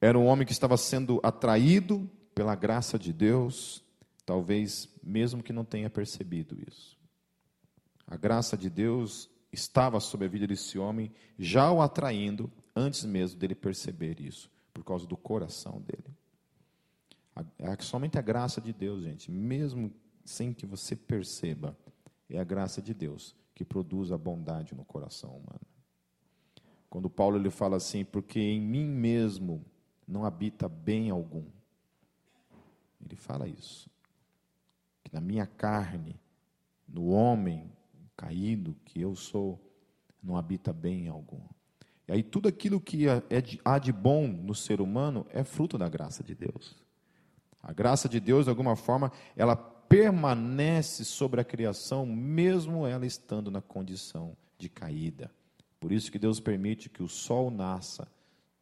Era 0.00 0.18
um 0.18 0.26
homem 0.26 0.44
que 0.44 0.52
estava 0.52 0.76
sendo 0.76 1.20
atraído 1.22 2.10
pela 2.34 2.56
graça 2.56 2.98
de 2.98 3.12
Deus, 3.12 3.84
talvez 4.26 4.88
mesmo 5.00 5.44
que 5.44 5.52
não 5.52 5.64
tenha 5.64 5.88
percebido 5.88 6.58
isso. 6.68 6.98
A 8.04 8.16
graça 8.16 8.56
de 8.56 8.68
Deus 8.68 9.30
estava 9.52 10.00
sobre 10.00 10.26
a 10.26 10.30
vida 10.30 10.48
desse 10.48 10.76
homem, 10.76 11.12
já 11.38 11.70
o 11.70 11.80
atraindo 11.80 12.52
antes 12.74 13.04
mesmo 13.04 13.38
dele 13.38 13.54
perceber 13.54 14.20
isso 14.20 14.50
por 14.72 14.84
causa 14.84 15.06
do 15.06 15.16
coração 15.16 15.80
dele. 15.80 16.12
É 17.58 17.82
somente 17.82 18.18
a 18.18 18.22
graça 18.22 18.60
de 18.60 18.72
Deus, 18.72 19.02
gente, 19.02 19.30
mesmo 19.30 19.92
sem 20.24 20.52
que 20.52 20.64
você 20.64 20.94
perceba, 20.94 21.76
é 22.28 22.38
a 22.38 22.44
graça 22.44 22.80
de 22.80 22.94
Deus 22.94 23.34
que 23.54 23.64
produz 23.64 24.12
a 24.12 24.18
bondade 24.18 24.74
no 24.74 24.84
coração 24.84 25.30
humano. 25.30 25.60
Quando 26.88 27.10
Paulo 27.10 27.36
ele 27.36 27.50
fala 27.50 27.76
assim, 27.76 28.04
porque 28.04 28.38
em 28.38 28.60
mim 28.60 28.86
mesmo 28.86 29.64
não 30.06 30.24
habita 30.24 30.68
bem 30.68 31.10
algum. 31.10 31.44
Ele 33.04 33.16
fala 33.16 33.48
isso. 33.48 33.90
Que 35.02 35.12
na 35.12 35.20
minha 35.20 35.46
carne, 35.46 36.20
no 36.88 37.08
homem 37.08 37.70
caído 38.16 38.76
que 38.84 39.00
eu 39.00 39.16
sou, 39.16 39.60
não 40.22 40.36
habita 40.36 40.72
bem 40.72 41.08
algum. 41.08 41.40
E 42.06 42.12
aí 42.12 42.22
tudo 42.22 42.48
aquilo 42.48 42.80
que 42.80 43.08
é, 43.08 43.22
há 43.64 43.78
de 43.78 43.92
bom 43.92 44.26
no 44.28 44.54
ser 44.54 44.80
humano 44.80 45.26
é 45.30 45.42
fruto 45.42 45.76
da 45.76 45.88
graça 45.88 46.22
de 46.22 46.34
Deus. 46.34 46.83
A 47.64 47.72
graça 47.72 48.08
de 48.08 48.20
Deus, 48.20 48.44
de 48.44 48.50
alguma 48.50 48.76
forma, 48.76 49.10
ela 49.34 49.56
permanece 49.56 51.02
sobre 51.04 51.40
a 51.40 51.44
criação, 51.44 52.04
mesmo 52.04 52.86
ela 52.86 53.06
estando 53.06 53.50
na 53.50 53.62
condição 53.62 54.36
de 54.58 54.68
caída. 54.68 55.30
Por 55.80 55.90
isso 55.90 56.12
que 56.12 56.18
Deus 56.18 56.40
permite 56.40 56.90
que 56.90 57.02
o 57.02 57.08
sol 57.08 57.50
nasça 57.50 58.06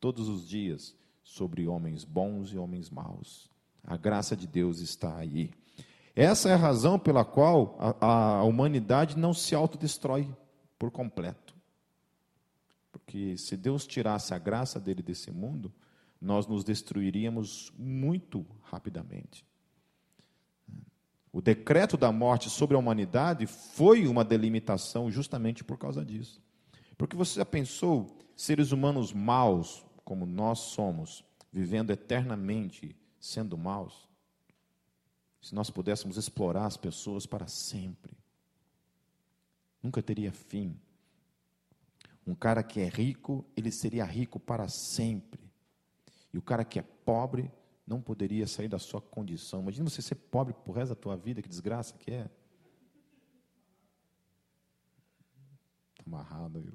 todos 0.00 0.28
os 0.28 0.48
dias 0.48 0.94
sobre 1.22 1.66
homens 1.66 2.04
bons 2.04 2.52
e 2.52 2.58
homens 2.58 2.90
maus. 2.90 3.50
A 3.82 3.96
graça 3.96 4.36
de 4.36 4.46
Deus 4.46 4.78
está 4.78 5.16
aí. 5.16 5.50
Essa 6.14 6.50
é 6.50 6.52
a 6.54 6.56
razão 6.56 6.98
pela 6.98 7.24
qual 7.24 7.76
a, 8.00 8.36
a 8.36 8.42
humanidade 8.44 9.18
não 9.18 9.34
se 9.34 9.54
autodestrói 9.54 10.28
por 10.78 10.92
completo. 10.92 11.54
Porque 12.92 13.36
se 13.36 13.56
Deus 13.56 13.84
tirasse 13.84 14.32
a 14.32 14.38
graça 14.38 14.78
dele 14.78 15.02
desse 15.02 15.30
mundo, 15.30 15.72
nós 16.22 16.46
nos 16.46 16.62
destruiríamos 16.62 17.72
muito 17.76 18.46
rapidamente. 18.62 19.44
O 21.32 21.42
decreto 21.42 21.96
da 21.96 22.12
morte 22.12 22.48
sobre 22.48 22.76
a 22.76 22.78
humanidade 22.78 23.46
foi 23.46 24.06
uma 24.06 24.24
delimitação 24.24 25.10
justamente 25.10 25.64
por 25.64 25.76
causa 25.76 26.04
disso. 26.04 26.40
Porque 26.96 27.16
você 27.16 27.40
já 27.40 27.44
pensou, 27.44 28.16
seres 28.36 28.70
humanos 28.70 29.12
maus, 29.12 29.84
como 30.04 30.24
nós 30.24 30.60
somos, 30.60 31.24
vivendo 31.52 31.90
eternamente 31.90 32.94
sendo 33.18 33.58
maus? 33.58 34.08
Se 35.40 35.54
nós 35.54 35.70
pudéssemos 35.70 36.16
explorar 36.16 36.66
as 36.66 36.76
pessoas 36.76 37.26
para 37.26 37.48
sempre, 37.48 38.16
nunca 39.82 40.00
teria 40.00 40.30
fim. 40.30 40.78
Um 42.24 42.34
cara 42.34 42.62
que 42.62 42.78
é 42.78 42.88
rico, 42.88 43.44
ele 43.56 43.72
seria 43.72 44.04
rico 44.04 44.38
para 44.38 44.68
sempre. 44.68 45.41
E 46.32 46.38
o 46.38 46.42
cara 46.42 46.64
que 46.64 46.78
é 46.78 46.82
pobre 46.82 47.50
não 47.86 48.00
poderia 48.00 48.46
sair 48.46 48.68
da 48.68 48.78
sua 48.78 49.00
condição. 49.00 49.60
Imagina 49.60 49.88
você 49.88 50.00
ser 50.00 50.14
pobre 50.14 50.54
por 50.54 50.76
resto 50.76 50.90
da 50.90 50.94
tua 50.94 51.16
vida, 51.16 51.42
que 51.42 51.48
desgraça 51.48 51.94
que 51.98 52.10
é. 52.10 52.30
Está 55.92 56.04
amarrado, 56.06 56.60
viu? 56.60 56.72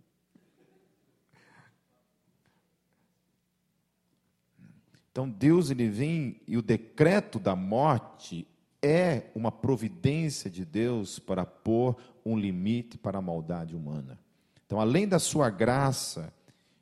Então 5.11 5.27
Deus 5.27 5.71
ele 5.71 5.89
vem 5.89 6.39
e 6.47 6.55
o 6.57 6.61
decreto 6.61 7.39
da 7.39 7.55
morte 7.55 8.47
é 8.81 9.31
uma 9.33 9.51
providência 9.51 10.49
de 10.49 10.63
Deus 10.63 11.17
para 11.17 11.43
pôr 11.43 11.97
um 12.23 12.37
limite 12.37 12.97
para 12.97 13.17
a 13.17 13.21
maldade 13.21 13.75
humana. 13.75 14.19
Então, 14.65 14.79
além 14.79 15.07
da 15.07 15.17
sua 15.17 15.49
graça 15.49 16.31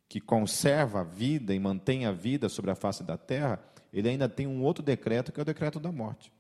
que 0.08 0.20
conserva 0.20 1.02
a 1.02 1.04
vida 1.04 1.54
e 1.54 1.60
mantém 1.60 2.06
a 2.06 2.12
vida 2.12 2.48
sobre 2.48 2.72
a 2.72 2.76
face 2.76 3.04
da 3.04 3.18
terra, 3.18 3.60
ele 3.92 4.10
ainda 4.10 4.30
tem 4.30 4.46
um 4.46 4.62
outro 4.62 4.84
decreto 4.84 5.32
que 5.32 5.40
é 5.40 5.44
o 5.44 5.46
decreto 5.46 5.80
da 5.80 5.92
morte, 5.92 6.32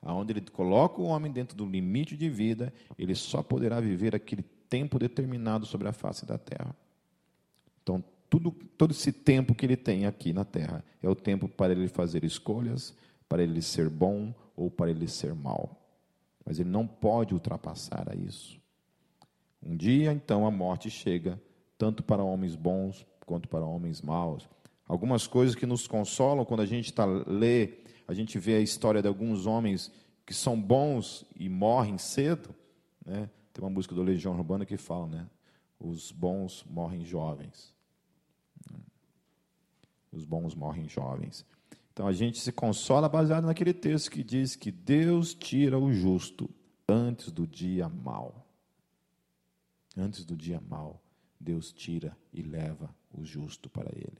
aonde 0.00 0.32
ele 0.32 0.40
coloca 0.40 1.00
o 1.00 1.06
homem 1.06 1.30
dentro 1.30 1.56
do 1.56 1.66
limite 1.66 2.16
de 2.16 2.28
vida, 2.28 2.72
ele 2.98 3.14
só 3.14 3.42
poderá 3.42 3.80
viver 3.80 4.14
aquele 4.14 4.42
tempo 4.68 4.98
determinado 4.98 5.66
sobre 5.66 5.88
a 5.88 5.92
face 5.92 6.24
da 6.24 6.38
terra. 6.38 6.74
Então, 7.82 8.02
tudo, 8.30 8.50
todo 8.78 8.92
esse 8.92 9.12
tempo 9.12 9.54
que 9.54 9.66
ele 9.66 9.76
tem 9.76 10.06
aqui 10.06 10.32
na 10.32 10.44
terra 10.44 10.82
é 11.02 11.08
o 11.08 11.14
tempo 11.14 11.46
para 11.46 11.72
ele 11.72 11.88
fazer 11.88 12.24
escolhas, 12.24 12.96
para 13.28 13.42
ele 13.42 13.60
ser 13.60 13.90
bom 13.90 14.34
ou 14.56 14.70
para 14.70 14.90
ele 14.90 15.06
ser 15.06 15.34
mal. 15.34 15.78
Mas 16.44 16.58
ele 16.58 16.70
não 16.70 16.86
pode 16.86 17.34
ultrapassar 17.34 18.08
a 18.08 18.14
isso. 18.14 18.58
Um 19.62 19.76
dia, 19.76 20.12
então, 20.12 20.46
a 20.46 20.50
morte 20.50 20.88
chega, 20.88 21.38
tanto 21.82 22.00
para 22.00 22.22
homens 22.22 22.54
bons 22.54 23.04
quanto 23.26 23.48
para 23.48 23.64
homens 23.64 24.00
maus. 24.00 24.48
Algumas 24.86 25.26
coisas 25.26 25.56
que 25.56 25.66
nos 25.66 25.88
consolam 25.88 26.44
quando 26.44 26.60
a 26.60 26.64
gente 26.64 26.84
está 26.84 27.04
lê, 27.04 27.80
a 28.06 28.14
gente 28.14 28.38
vê 28.38 28.54
a 28.54 28.60
história 28.60 29.02
de 29.02 29.08
alguns 29.08 29.46
homens 29.46 29.90
que 30.24 30.32
são 30.32 30.62
bons 30.62 31.26
e 31.34 31.48
morrem 31.48 31.98
cedo. 31.98 32.54
Né? 33.04 33.28
Tem 33.52 33.64
uma 33.64 33.68
música 33.68 33.96
do 33.96 34.02
Legião 34.04 34.32
Urbana 34.32 34.64
que 34.64 34.76
fala, 34.76 35.08
né? 35.08 35.26
Os 35.76 36.12
bons 36.12 36.64
morrem 36.70 37.04
jovens. 37.04 37.74
Os 40.12 40.24
bons 40.24 40.54
morrem 40.54 40.88
jovens. 40.88 41.44
Então 41.92 42.06
a 42.06 42.12
gente 42.12 42.38
se 42.38 42.52
consola 42.52 43.08
baseado 43.08 43.46
naquele 43.46 43.74
texto 43.74 44.08
que 44.08 44.22
diz 44.22 44.54
que 44.54 44.70
Deus 44.70 45.34
tira 45.34 45.76
o 45.76 45.92
justo 45.92 46.48
antes 46.88 47.32
do 47.32 47.44
dia 47.44 47.88
mau. 47.88 48.46
Antes 49.96 50.24
do 50.24 50.36
dia 50.36 50.60
mau, 50.60 51.02
Deus 51.42 51.72
tira 51.72 52.16
e 52.32 52.40
leva 52.40 52.94
o 53.12 53.24
justo 53.24 53.68
para 53.68 53.90
ele. 53.94 54.18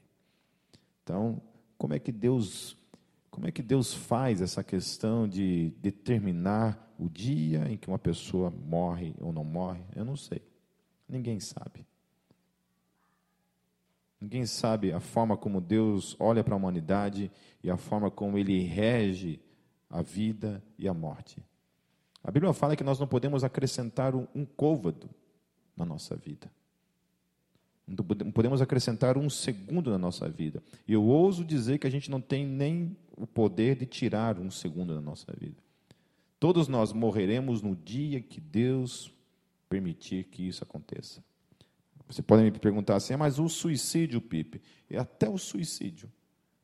Então, 1.02 1.40
como 1.78 1.94
é 1.94 1.98
que 1.98 2.12
Deus 2.12 2.76
como 3.30 3.46
é 3.46 3.50
que 3.50 3.62
Deus 3.62 3.94
faz 3.94 4.42
essa 4.42 4.62
questão 4.62 5.26
de 5.26 5.70
determinar 5.80 6.94
o 6.98 7.08
dia 7.08 7.66
em 7.66 7.78
que 7.78 7.88
uma 7.88 7.98
pessoa 7.98 8.50
morre 8.50 9.14
ou 9.18 9.32
não 9.32 9.42
morre? 9.42 9.82
Eu 9.96 10.04
não 10.04 10.16
sei. 10.16 10.42
Ninguém 11.08 11.40
sabe. 11.40 11.86
Ninguém 14.20 14.44
sabe 14.44 14.92
a 14.92 15.00
forma 15.00 15.34
como 15.34 15.62
Deus 15.62 16.14
olha 16.20 16.44
para 16.44 16.54
a 16.54 16.58
humanidade 16.58 17.32
e 17.64 17.70
a 17.70 17.78
forma 17.78 18.10
como 18.10 18.36
ele 18.36 18.60
rege 18.64 19.40
a 19.88 20.02
vida 20.02 20.62
e 20.78 20.86
a 20.86 20.92
morte. 20.92 21.42
A 22.22 22.30
Bíblia 22.30 22.52
fala 22.52 22.76
que 22.76 22.84
nós 22.84 23.00
não 23.00 23.06
podemos 23.06 23.42
acrescentar 23.42 24.14
um, 24.14 24.28
um 24.34 24.44
côvado 24.44 25.08
na 25.74 25.86
nossa 25.86 26.14
vida. 26.14 26.50
Não 27.86 28.30
podemos 28.30 28.62
acrescentar 28.62 29.18
um 29.18 29.28
segundo 29.28 29.90
na 29.90 29.98
nossa 29.98 30.28
vida. 30.28 30.62
Eu 30.86 31.02
ouso 31.02 31.44
dizer 31.44 31.78
que 31.78 31.86
a 31.86 31.90
gente 31.90 32.10
não 32.10 32.20
tem 32.20 32.46
nem 32.46 32.96
o 33.16 33.26
poder 33.26 33.76
de 33.76 33.86
tirar 33.86 34.38
um 34.38 34.50
segundo 34.50 34.94
da 34.94 35.00
nossa 35.00 35.32
vida. 35.38 35.56
Todos 36.38 36.68
nós 36.68 36.92
morreremos 36.92 37.60
no 37.60 37.76
dia 37.76 38.20
que 38.20 38.40
Deus 38.40 39.12
permitir 39.68 40.24
que 40.24 40.46
isso 40.46 40.62
aconteça. 40.62 41.22
Você 42.08 42.22
pode 42.22 42.42
me 42.42 42.50
perguntar 42.52 42.96
assim, 42.96 43.14
ah, 43.14 43.18
mas 43.18 43.38
o 43.38 43.48
suicídio, 43.48 44.20
Pipe, 44.20 44.60
até 44.94 45.28
o 45.28 45.38
suicídio 45.38 46.10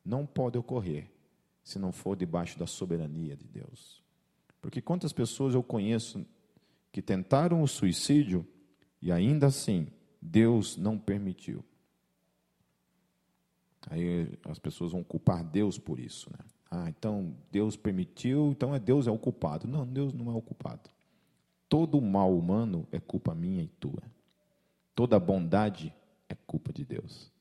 não 0.05 0.25
pode 0.25 0.57
ocorrer 0.57 1.09
se 1.63 1.79
não 1.79 1.91
for 1.91 2.15
debaixo 2.15 2.57
da 2.57 2.67
soberania 2.67 3.35
de 3.35 3.47
Deus. 3.47 4.01
Porque 4.61 4.81
quantas 4.81 5.13
pessoas 5.13 5.53
eu 5.53 5.63
conheço 5.63 6.25
que 6.91 7.01
tentaram 7.01 7.61
o 7.61 7.67
suicídio 7.67 8.45
e 9.01 9.11
ainda 9.11 9.47
assim 9.47 9.87
Deus 10.21 10.77
não 10.77 10.97
permitiu. 10.97 11.63
Aí 13.89 14.37
as 14.45 14.59
pessoas 14.59 14.91
vão 14.91 15.03
culpar 15.03 15.43
Deus 15.43 15.77
por 15.77 15.99
isso, 15.99 16.29
né? 16.31 16.45
Ah, 16.71 16.87
então 16.89 17.35
Deus 17.51 17.75
permitiu, 17.75 18.51
então 18.51 18.75
é 18.75 18.79
Deus 18.79 19.07
é 19.07 19.11
o 19.11 19.17
culpado. 19.17 19.67
Não, 19.67 19.87
Deus 19.87 20.13
não 20.13 20.31
é 20.31 20.35
o 20.35 20.41
culpado. 20.41 20.89
Todo 21.67 21.99
mal 22.01 22.35
humano 22.35 22.87
é 22.91 22.99
culpa 22.99 23.33
minha 23.33 23.63
e 23.63 23.67
tua. 23.67 24.03
Toda 24.93 25.19
bondade 25.19 25.93
é 26.27 26.35
culpa 26.35 26.71
de 26.71 26.85
Deus. 26.85 27.31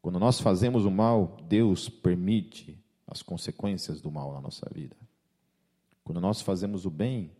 Quando 0.00 0.20
nós 0.20 0.40
fazemos 0.40 0.84
o 0.84 0.90
mal, 0.90 1.36
Deus 1.48 1.88
permite 1.88 2.78
as 3.06 3.22
consequências 3.22 4.00
do 4.00 4.10
mal 4.10 4.32
na 4.32 4.40
nossa 4.40 4.68
vida. 4.72 4.96
Quando 6.04 6.20
nós 6.20 6.40
fazemos 6.40 6.86
o 6.86 6.90
bem, 6.90 7.32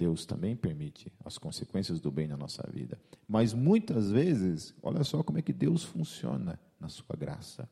Deus 0.00 0.24
também 0.24 0.56
permite 0.56 1.12
as 1.24 1.36
consequências 1.36 2.00
do 2.00 2.10
bem 2.10 2.26
na 2.26 2.36
nossa 2.36 2.66
vida. 2.72 2.98
Mas 3.28 3.52
muitas 3.52 4.10
vezes, 4.10 4.74
olha 4.82 5.04
só 5.04 5.22
como 5.22 5.38
é 5.38 5.42
que 5.42 5.52
Deus 5.52 5.84
funciona 5.84 6.58
na 6.80 6.88
sua 6.88 7.14
graça. 7.14 7.68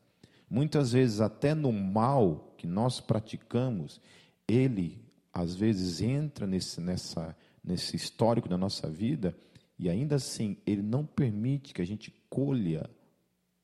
Muitas 0.47 0.91
vezes, 0.91 1.21
até 1.21 1.55
no 1.55 1.71
mal 1.71 2.53
que 2.55 2.67
nós 2.67 2.99
praticamos, 2.99 3.99
Ele, 4.47 5.03
às 5.33 5.55
vezes, 5.55 6.01
entra 6.01 6.45
nesse, 6.45 6.79
nessa 6.79 7.35
nesse 7.63 7.95
histórico 7.95 8.47
da 8.47 8.57
nossa 8.57 8.89
vida, 8.89 9.35
e 9.77 9.89
ainda 9.89 10.15
assim 10.15 10.57
ele 10.65 10.81
não 10.81 11.05
permite 11.05 11.73
que 11.73 11.81
a 11.81 11.85
gente 11.85 12.13
colha 12.29 12.89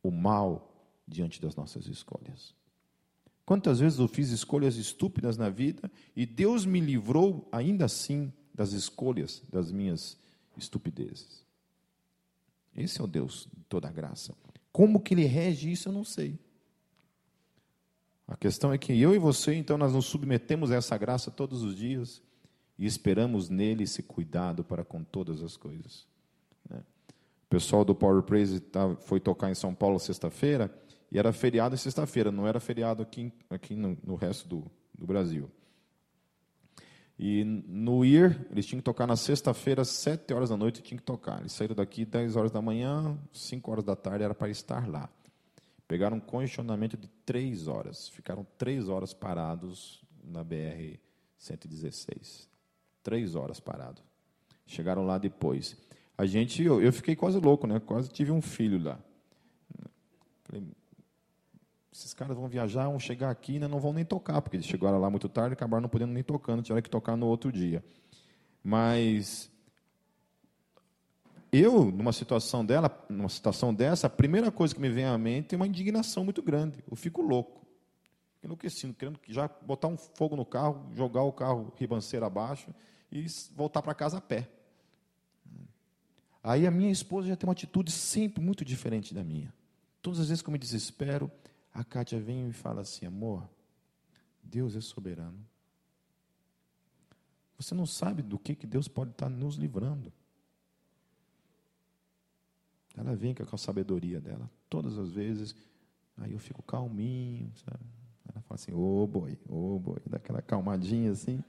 o 0.02 0.12
mal 0.12 0.72
diante 1.08 1.42
das 1.42 1.56
nossas 1.56 1.88
escolhas. 1.88 2.54
Quantas 3.46 3.80
vezes 3.80 4.00
eu 4.00 4.08
fiz 4.08 4.30
escolhas 4.30 4.76
estúpidas 4.76 5.38
na 5.38 5.50
vida 5.50 5.92
e 6.16 6.26
Deus 6.26 6.66
me 6.66 6.80
livrou 6.80 7.48
ainda 7.52 7.86
assim 7.86 8.34
das 8.56 8.72
escolhas 8.72 9.44
das 9.52 9.72
minhas 9.72 10.18
estupidezes. 10.58 11.44
Esse 12.76 13.00
é 13.00 13.04
o 13.04 13.08
Deus 13.08 13.48
de 13.54 13.64
toda 13.66 13.92
graça. 13.92 14.34
Como 14.72 15.00
que 15.00 15.14
ele 15.14 15.26
rege 15.26 15.72
isso, 15.72 15.90
eu 15.90 15.94
não 15.94 16.04
sei. 16.04 16.40
A 18.28 18.36
questão 18.36 18.74
é 18.74 18.78
que 18.78 19.00
eu 19.00 19.14
e 19.14 19.20
você, 19.20 19.54
então, 19.54 19.78
nós 19.78 19.94
nos 19.94 20.06
submetemos 20.06 20.72
a 20.72 20.76
essa 20.76 20.98
graça 20.98 21.30
todos 21.30 21.62
os 21.62 21.76
dias 21.76 22.22
e 22.78 22.86
esperamos 22.86 23.50
nele 23.50 23.84
esse 23.84 24.02
cuidado 24.02 24.64
para 24.64 24.84
com 24.84 25.04
todas 25.04 25.44
as 25.44 25.56
coisas. 25.56 26.08
Né? 26.70 26.78
O 26.78 27.50
pessoal 27.50 27.86
do 27.86 27.94
Power 27.94 28.24
Praise 28.24 28.60
tá, 28.60 28.96
foi 28.96 29.20
tocar 29.20 29.52
em 29.52 29.56
São 29.56 29.76
Paulo 29.76 30.00
sexta-feira 30.00 30.74
e 31.12 31.20
era 31.20 31.32
feriado 31.32 31.78
sexta-feira, 31.78 32.32
não 32.32 32.48
era 32.48 32.60
feriado 32.60 33.04
aqui, 33.04 33.32
aqui 33.50 33.76
no, 33.76 33.98
no 34.04 34.16
resto 34.16 34.48
do, 34.48 34.72
do 34.94 35.06
Brasil. 35.06 35.50
E 37.18 37.46
no 37.46 38.04
IR, 38.04 38.46
eles 38.52 38.66
tinham 38.66 38.80
que 38.80 38.86
tocar 38.86 39.08
na 39.08 39.16
sexta-feira, 39.16 39.86
sete 39.86 40.34
horas 40.34 40.50
da 40.50 40.58
noite, 40.58 40.82
tinham 40.82 40.98
que 40.98 41.06
tocar. 41.06 41.40
Eles 41.40 41.54
saíram 41.54 41.76
daqui 41.76 42.04
10 42.04 42.36
horas 42.36 42.52
da 42.52 42.62
manhã, 42.62 43.18
5 43.32 43.72
horas 43.72 43.86
da 43.86 43.96
tarde 43.96 44.24
era 44.24 44.36
para 44.36 44.50
estar 44.50 44.90
lá. 44.90 45.10
Pegaram 45.88 46.18
um 46.18 46.20
congestionamento 46.20 46.98
de 46.98 47.08
três 47.26 47.68
horas. 47.68 48.10
Ficaram 48.10 48.46
três 48.58 48.90
horas 48.90 49.14
parados 49.14 50.04
na 50.24 50.44
BR-116. 50.44 52.48
Três 53.02 53.36
horas 53.36 53.60
parado. 53.60 54.02
Chegaram 54.66 55.06
lá 55.06 55.18
depois. 55.18 55.78
A 56.18 56.26
gente, 56.26 56.64
eu, 56.64 56.82
eu 56.82 56.92
fiquei 56.92 57.16
quase 57.16 57.40
louco, 57.40 57.68
né? 57.68 57.80
Quase 57.80 58.10
tive 58.10 58.32
um 58.32 58.42
filho 58.42 58.82
lá. 58.82 59.00
Falei, 60.46 60.64
esses 61.96 62.14
caras 62.14 62.36
vão 62.36 62.48
viajar, 62.50 62.88
vão 62.88 63.00
chegar 63.00 63.30
aqui 63.30 63.54
e 63.54 63.56
ainda 63.56 63.70
não 63.70 63.80
vão 63.80 63.94
nem 63.94 64.04
tocar, 64.04 64.42
porque 64.42 64.58
eles 64.58 64.66
chegaram 64.66 65.00
lá 65.00 65.10
muito 65.10 65.30
tarde 65.30 65.52
e 65.52 65.54
acabaram 65.54 65.84
não 65.84 65.90
podendo 65.90 66.12
nem 66.12 66.24
tocando, 66.24 66.62
tiveram 66.62 66.82
que 66.82 66.90
tocar 66.90 67.16
no 67.16 67.26
outro 67.26 67.52
dia. 67.52 67.84
Mas 68.62 69.50
eu, 71.52 71.86
numa 71.86 72.12
situação 72.12 72.66
dela, 72.66 72.92
numa 73.10 73.30
situação 73.30 73.74
dessa, 73.74 74.08
a 74.08 74.10
primeira 74.10 74.52
coisa 74.52 74.76
que 74.76 74.82
me 74.82 74.90
vem 74.90 75.06
à 75.06 75.18
mente 75.18 75.56
é 75.56 75.56
uma 75.56 75.68
indignação 75.68 76.26
muito 76.26 76.42
grande. 76.42 76.84
Eu 76.90 76.98
fico 76.98 77.22
louco 77.22 77.66
enlouquecido, 78.44 78.94
querendo 78.94 79.20
já 79.28 79.50
botar 79.62 79.88
um 79.88 79.98
fogo 79.98 80.36
no 80.36 80.46
carro, 80.46 80.86
jogar 80.94 81.24
o 81.24 81.32
carro 81.32 81.74
ribanceira 81.78 82.28
abaixo 82.28 82.74
e 83.12 83.26
voltar 83.56 83.82
para 83.82 83.94
casa 83.94 84.18
a 84.18 84.22
pé. 84.22 84.48
Aí 86.44 86.68
a 86.68 86.72
minha 86.72 86.92
esposa 86.92 87.28
já 87.30 87.36
tem 87.36 87.48
uma 87.48 87.54
atitude 87.54 87.92
sempre 87.92 88.44
muito 88.44 88.64
diferente 88.64 89.14
da 89.16 89.24
minha. 89.24 89.52
Todas 90.02 90.20
as 90.20 90.28
vezes 90.28 90.44
que 90.44 90.50
eu 90.50 90.52
me 90.52 90.60
desespero, 90.60 91.32
a 91.76 91.84
Kátia 91.84 92.20
vem 92.20 92.50
e 92.50 92.52
fala 92.52 92.82
assim: 92.82 93.06
amor, 93.06 93.48
Deus 94.42 94.76
é 94.76 94.82
soberano. 94.82 95.46
Você 97.56 97.76
não 97.76 97.86
sabe 97.86 98.24
do 98.24 98.40
que, 98.40 98.56
que 98.56 98.66
Deus 98.66 98.88
pode 98.88 99.12
estar 99.12 99.30
nos 99.30 99.56
livrando. 99.56 100.12
Ela 102.98 103.16
vem 103.16 103.36
com 103.36 103.56
a 103.56 103.58
sabedoria 103.60 104.20
dela, 104.20 104.50
todas 104.70 104.98
as 104.98 105.12
vezes, 105.12 105.56
Aí 106.18 106.32
eu 106.32 106.40
fico 106.40 106.62
calminho, 106.64 107.52
sabe? 107.56 107.84
Ela 108.32 108.42
fala 108.42 108.56
assim, 108.56 108.74
ô 108.74 109.04
oh, 109.04 109.08
boi, 109.08 109.38
ô 109.48 109.76
oh, 109.76 109.80
boi, 109.80 109.98
daquela 110.06 110.42
calmadinha 110.42 111.12
assim. 111.12 111.44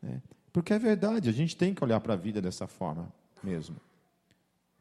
Né? 0.00 0.22
Porque 0.52 0.72
é 0.72 0.78
verdade, 0.78 1.28
a 1.28 1.32
gente 1.32 1.56
tem 1.56 1.74
que 1.74 1.84
olhar 1.84 2.00
para 2.00 2.14
a 2.14 2.16
vida 2.16 2.40
dessa 2.40 2.66
forma 2.66 3.12
mesmo. 3.42 3.76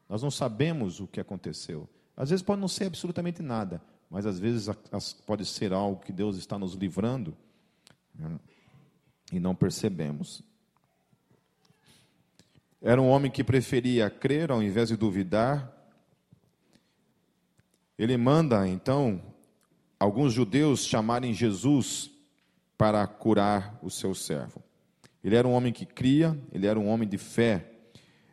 Nós 0.07 0.23
não 0.23 0.31
sabemos 0.31 0.99
o 0.99 1.07
que 1.07 1.19
aconteceu. 1.19 1.87
Às 2.15 2.29
vezes 2.29 2.41
pode 2.41 2.59
não 2.59 2.67
ser 2.67 2.85
absolutamente 2.85 3.41
nada, 3.41 3.81
mas 4.09 4.25
às 4.25 4.39
vezes 4.39 4.67
pode 5.25 5.45
ser 5.45 5.71
algo 5.71 6.01
que 6.01 6.11
Deus 6.11 6.35
está 6.35 6.57
nos 6.57 6.73
livrando 6.73 7.37
né? 8.15 8.39
e 9.31 9.39
não 9.39 9.53
percebemos. 9.53 10.41
Era 12.81 13.01
um 13.01 13.09
homem 13.09 13.29
que 13.29 13.43
preferia 13.43 14.09
crer 14.09 14.51
ao 14.51 14.63
invés 14.63 14.89
de 14.89 14.95
duvidar. 14.95 15.75
Ele 17.97 18.15
manda, 18.17 18.67
então, 18.67 19.21
alguns 19.99 20.33
judeus 20.33 20.85
chamarem 20.85 21.33
Jesus 21.33 22.09
para 22.77 23.05
curar 23.05 23.77
o 23.83 23.89
seu 23.89 24.15
servo. 24.15 24.63
Ele 25.21 25.35
era 25.35 25.47
um 25.47 25.51
homem 25.51 25.73
que 25.73 25.85
cria, 25.85 26.39
ele 26.51 26.65
era 26.65 26.79
um 26.79 26.87
homem 26.87 27.07
de 27.07 27.17
fé. 27.17 27.69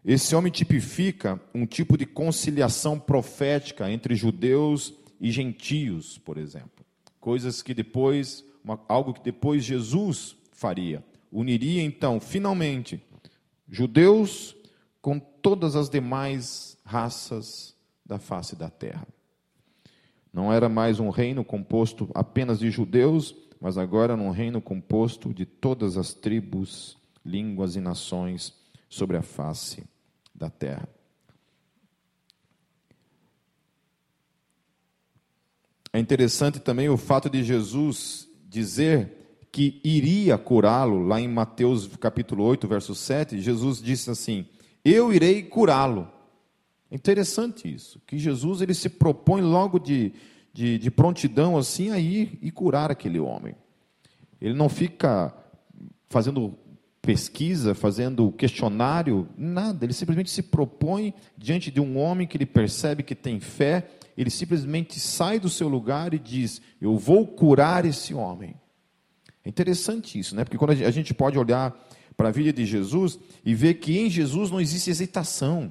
Esse 0.04 0.36
homem 0.36 0.52
tipifica 0.52 1.40
um 1.52 1.66
tipo 1.66 1.98
de 1.98 2.06
conciliação 2.06 2.98
profética 2.98 3.90
entre 3.90 4.14
judeus 4.14 4.94
e 5.20 5.30
gentios, 5.30 6.18
por 6.18 6.38
exemplo. 6.38 6.84
Coisas 7.20 7.62
que 7.62 7.74
depois, 7.74 8.44
uma, 8.62 8.80
algo 8.88 9.12
que 9.12 9.22
depois 9.22 9.64
Jesus 9.64 10.36
faria. 10.52 11.04
Uniria 11.30 11.82
então, 11.82 12.20
finalmente, 12.20 13.02
judeus 13.68 14.56
com 15.00 15.18
todas 15.18 15.76
as 15.76 15.88
demais 15.88 16.76
raças 16.84 17.74
da 18.04 18.18
face 18.18 18.56
da 18.56 18.70
terra. 18.70 19.06
Não 20.32 20.52
era 20.52 20.68
mais 20.68 21.00
um 21.00 21.10
reino 21.10 21.44
composto 21.44 22.10
apenas 22.14 22.58
de 22.58 22.70
judeus, 22.70 23.34
mas 23.60 23.78
agora 23.78 24.14
um 24.14 24.30
reino 24.30 24.60
composto 24.60 25.32
de 25.32 25.46
todas 25.46 25.96
as 25.96 26.12
tribos, 26.12 26.98
línguas 27.24 27.74
e 27.74 27.80
nações 27.80 28.54
sobre 28.88 29.16
a 29.16 29.22
face 29.22 29.84
da 30.34 30.50
terra. 30.50 30.88
É 35.96 35.98
interessante 35.98 36.60
também 36.60 36.90
o 36.90 36.98
fato 36.98 37.30
de 37.30 37.42
Jesus 37.42 38.28
dizer 38.46 39.48
que 39.50 39.80
iria 39.82 40.36
curá-lo, 40.36 40.98
lá 40.98 41.18
em 41.18 41.26
Mateus 41.26 41.88
capítulo 41.96 42.44
8, 42.44 42.68
verso 42.68 42.94
7, 42.94 43.40
Jesus 43.40 43.80
disse 43.80 44.10
assim: 44.10 44.44
Eu 44.84 45.10
irei 45.10 45.42
curá-lo. 45.42 46.06
Interessante 46.92 47.72
isso, 47.74 47.98
que 48.06 48.18
Jesus 48.18 48.60
ele 48.60 48.74
se 48.74 48.90
propõe 48.90 49.40
logo 49.40 49.78
de, 49.78 50.12
de, 50.52 50.76
de 50.76 50.90
prontidão 50.90 51.56
assim 51.56 51.90
a 51.90 51.98
ir 51.98 52.38
e 52.42 52.50
curar 52.50 52.90
aquele 52.90 53.18
homem. 53.18 53.54
Ele 54.38 54.52
não 54.52 54.68
fica 54.68 55.34
fazendo 56.10 56.58
pesquisa, 57.00 57.74
fazendo 57.74 58.30
questionário, 58.32 59.26
nada. 59.38 59.86
Ele 59.86 59.94
simplesmente 59.94 60.28
se 60.28 60.42
propõe 60.42 61.14
diante 61.38 61.70
de 61.70 61.80
um 61.80 61.96
homem 61.96 62.26
que 62.26 62.36
ele 62.36 62.44
percebe 62.44 63.02
que 63.02 63.14
tem 63.14 63.40
fé, 63.40 63.88
ele 64.16 64.30
simplesmente 64.30 64.98
sai 64.98 65.38
do 65.38 65.50
seu 65.50 65.68
lugar 65.68 66.14
e 66.14 66.18
diz: 66.18 66.62
Eu 66.80 66.96
vou 66.96 67.26
curar 67.26 67.84
esse 67.84 68.14
homem. 68.14 68.54
É 69.44 69.48
interessante 69.48 70.18
isso, 70.18 70.34
né? 70.34 70.44
Porque 70.44 70.56
quando 70.56 70.70
a 70.70 70.90
gente 70.90 71.12
pode 71.12 71.38
olhar 71.38 71.76
para 72.16 72.28
a 72.30 72.32
vida 72.32 72.52
de 72.52 72.64
Jesus 72.64 73.18
e 73.44 73.54
ver 73.54 73.74
que 73.74 73.98
em 73.98 74.08
Jesus 74.08 74.50
não 74.50 74.60
existe 74.60 74.90
hesitação. 74.90 75.70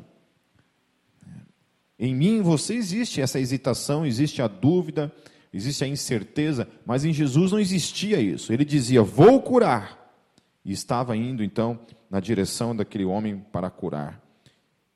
Em 1.97 2.13
mim, 2.13 2.41
você 2.41 2.75
existe 2.75 3.19
essa 3.19 3.39
hesitação, 3.39 4.05
existe 4.05 4.41
a 4.41 4.47
dúvida, 4.47 5.11
existe 5.51 5.83
a 5.83 5.87
incerteza, 5.87 6.67
mas 6.85 7.03
em 7.03 7.13
Jesus 7.13 7.51
não 7.51 7.59
existia 7.59 8.19
isso. 8.19 8.53
Ele 8.53 8.63
dizia: 8.63 9.01
Vou 9.01 9.41
curar. 9.41 10.03
E 10.63 10.71
estava 10.71 11.15
indo 11.15 11.43
então 11.43 11.79
na 12.09 12.19
direção 12.19 12.75
daquele 12.75 13.05
homem 13.05 13.43
para 13.51 13.69
curar. 13.69 14.21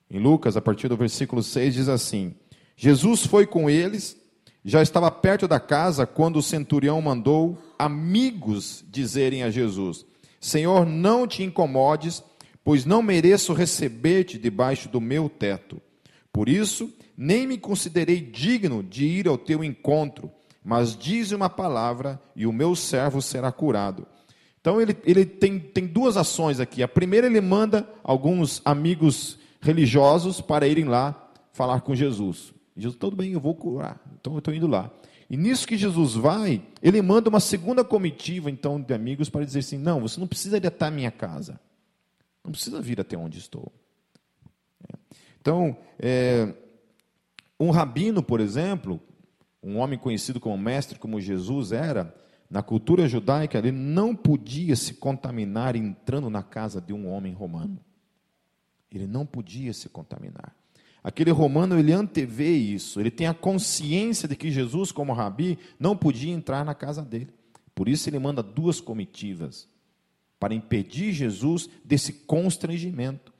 Em 0.10 0.20
Lucas, 0.20 0.58
a 0.58 0.62
partir 0.62 0.88
do 0.88 0.98
versículo 0.98 1.44
6, 1.44 1.74
diz 1.74 1.90
assim: 1.90 2.34
Jesus 2.82 3.26
foi 3.26 3.46
com 3.46 3.70
eles, 3.70 4.16
já 4.64 4.82
estava 4.82 5.12
perto 5.12 5.50
da 5.50 5.60
casa 5.60 6.06
quando 6.06 6.38
o 6.38 6.42
centurião 6.42 7.02
mandou 7.02 7.58
amigos 7.78 8.86
dizerem 8.90 9.44
a 9.44 9.50
Jesus: 9.52 10.06
Senhor, 10.40 10.86
não 10.86 11.28
te 11.28 11.44
incomodes, 11.44 12.24
pois 12.64 12.86
não 12.86 13.02
mereço 13.02 13.52
receber-te 13.52 14.38
debaixo 14.38 14.88
do 14.88 15.02
meu 15.02 15.28
teto. 15.28 15.82
Por 16.32 16.48
isso, 16.48 16.90
nem 17.18 17.46
me 17.46 17.58
considerei 17.58 18.22
digno 18.22 18.82
de 18.82 19.06
ir 19.06 19.28
ao 19.28 19.38
teu 19.38 19.62
encontro, 19.62 20.32
mas 20.64 20.96
dize 20.96 21.36
uma 21.36 21.50
palavra 21.50 22.18
e 22.34 22.48
o 22.48 22.54
meu 22.54 22.78
servo 22.78 23.22
será 23.22 23.52
curado. 23.52 24.08
Então 24.62 24.80
ele, 24.80 24.96
ele 25.04 25.26
tem, 25.26 25.60
tem 25.60 25.86
duas 25.86 26.16
ações 26.16 26.62
aqui. 26.62 26.82
A 26.82 26.88
primeira, 26.88 27.28
ele 27.28 27.42
manda 27.42 27.90
alguns 28.02 28.62
amigos 28.64 29.38
religiosos 29.60 30.40
para 30.40 30.66
irem 30.66 30.86
lá 30.86 31.30
falar 31.52 31.82
com 31.82 31.94
Jesus. 31.94 32.58
Jesus, 32.80 32.98
tudo 32.98 33.16
bem, 33.16 33.34
eu 33.34 33.40
vou 33.40 33.56
curar, 33.56 34.02
então 34.20 34.34
eu 34.34 34.40
estou 34.40 34.54
indo 34.54 34.68
lá. 34.68 34.92
E 35.30 35.38
nisso 35.38 35.68
que 35.68 35.78
Jesus 35.78 36.16
vai, 36.16 36.62
ele 36.82 37.02
manda 37.02 37.30
uma 37.30 37.40
segunda 37.40 37.84
comitiva, 37.84 38.50
então, 38.50 38.82
de 38.82 38.94
amigos 38.94 39.30
para 39.30 39.46
dizer 39.46 39.60
assim: 39.60 39.78
não, 39.78 40.02
você 40.02 40.20
não 40.20 40.28
precisa 40.28 40.58
ir 40.58 40.66
até 40.66 40.86
a 40.86 40.92
minha 40.92 41.12
casa, 41.12 41.60
não 42.44 42.52
precisa 42.52 42.82
vir 42.82 43.00
até 43.00 43.16
onde 43.16 43.38
estou. 43.38 43.72
Então, 45.40 45.78
é, 46.00 46.54
um 47.60 47.70
rabino, 47.70 48.24
por 48.24 48.40
exemplo, 48.40 49.00
um 49.62 49.78
homem 49.78 50.00
conhecido 50.00 50.40
como 50.40 50.58
mestre, 50.58 50.98
como 50.98 51.22
Jesus 51.22 51.72
era, 51.72 52.14
na 52.50 52.64
cultura 52.64 53.08
judaica, 53.08 53.58
ele 53.58 53.72
não 53.72 54.16
podia 54.16 54.76
se 54.76 54.96
contaminar 54.96 55.76
entrando 55.76 56.30
na 56.30 56.42
casa 56.42 56.82
de 56.82 56.94
um 56.94 57.08
homem 57.08 57.34
romano. 57.34 57.80
Ele 58.92 59.06
não 59.06 59.26
podia 59.26 59.72
se 59.72 59.88
contaminar. 59.88 60.56
Aquele 61.04 61.32
romano, 61.32 61.80
ele 61.80 61.94
antevê 61.94 62.52
isso, 62.52 63.00
ele 63.00 63.12
tem 63.12 63.28
a 63.28 63.34
consciência 63.34 64.28
de 64.28 64.36
que 64.36 64.52
Jesus, 64.52 64.92
como 64.92 65.14
rabi, 65.14 65.58
não 65.80 65.96
podia 65.96 66.34
entrar 66.34 66.66
na 66.66 66.76
casa 66.76 67.02
dele. 67.02 67.30
Por 67.74 67.88
isso 67.88 68.10
ele 68.10 68.20
manda 68.20 68.44
duas 68.44 68.82
comitivas, 68.82 69.68
para 70.40 70.54
impedir 70.54 71.12
Jesus 71.14 71.70
desse 71.84 72.14
constrangimento 72.14 73.34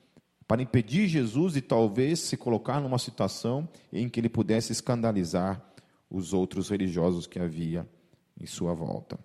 para 0.50 0.62
impedir 0.62 1.06
Jesus 1.06 1.52
de 1.52 1.60
talvez 1.60 2.18
se 2.18 2.36
colocar 2.36 2.80
numa 2.80 2.98
situação 2.98 3.68
em 3.92 4.08
que 4.08 4.18
ele 4.18 4.28
pudesse 4.28 4.72
escandalizar 4.72 5.62
os 6.10 6.32
outros 6.32 6.68
religiosos 6.68 7.24
que 7.24 7.38
havia 7.38 7.88
em 8.36 8.46
sua 8.46 8.74
volta. 8.74 9.16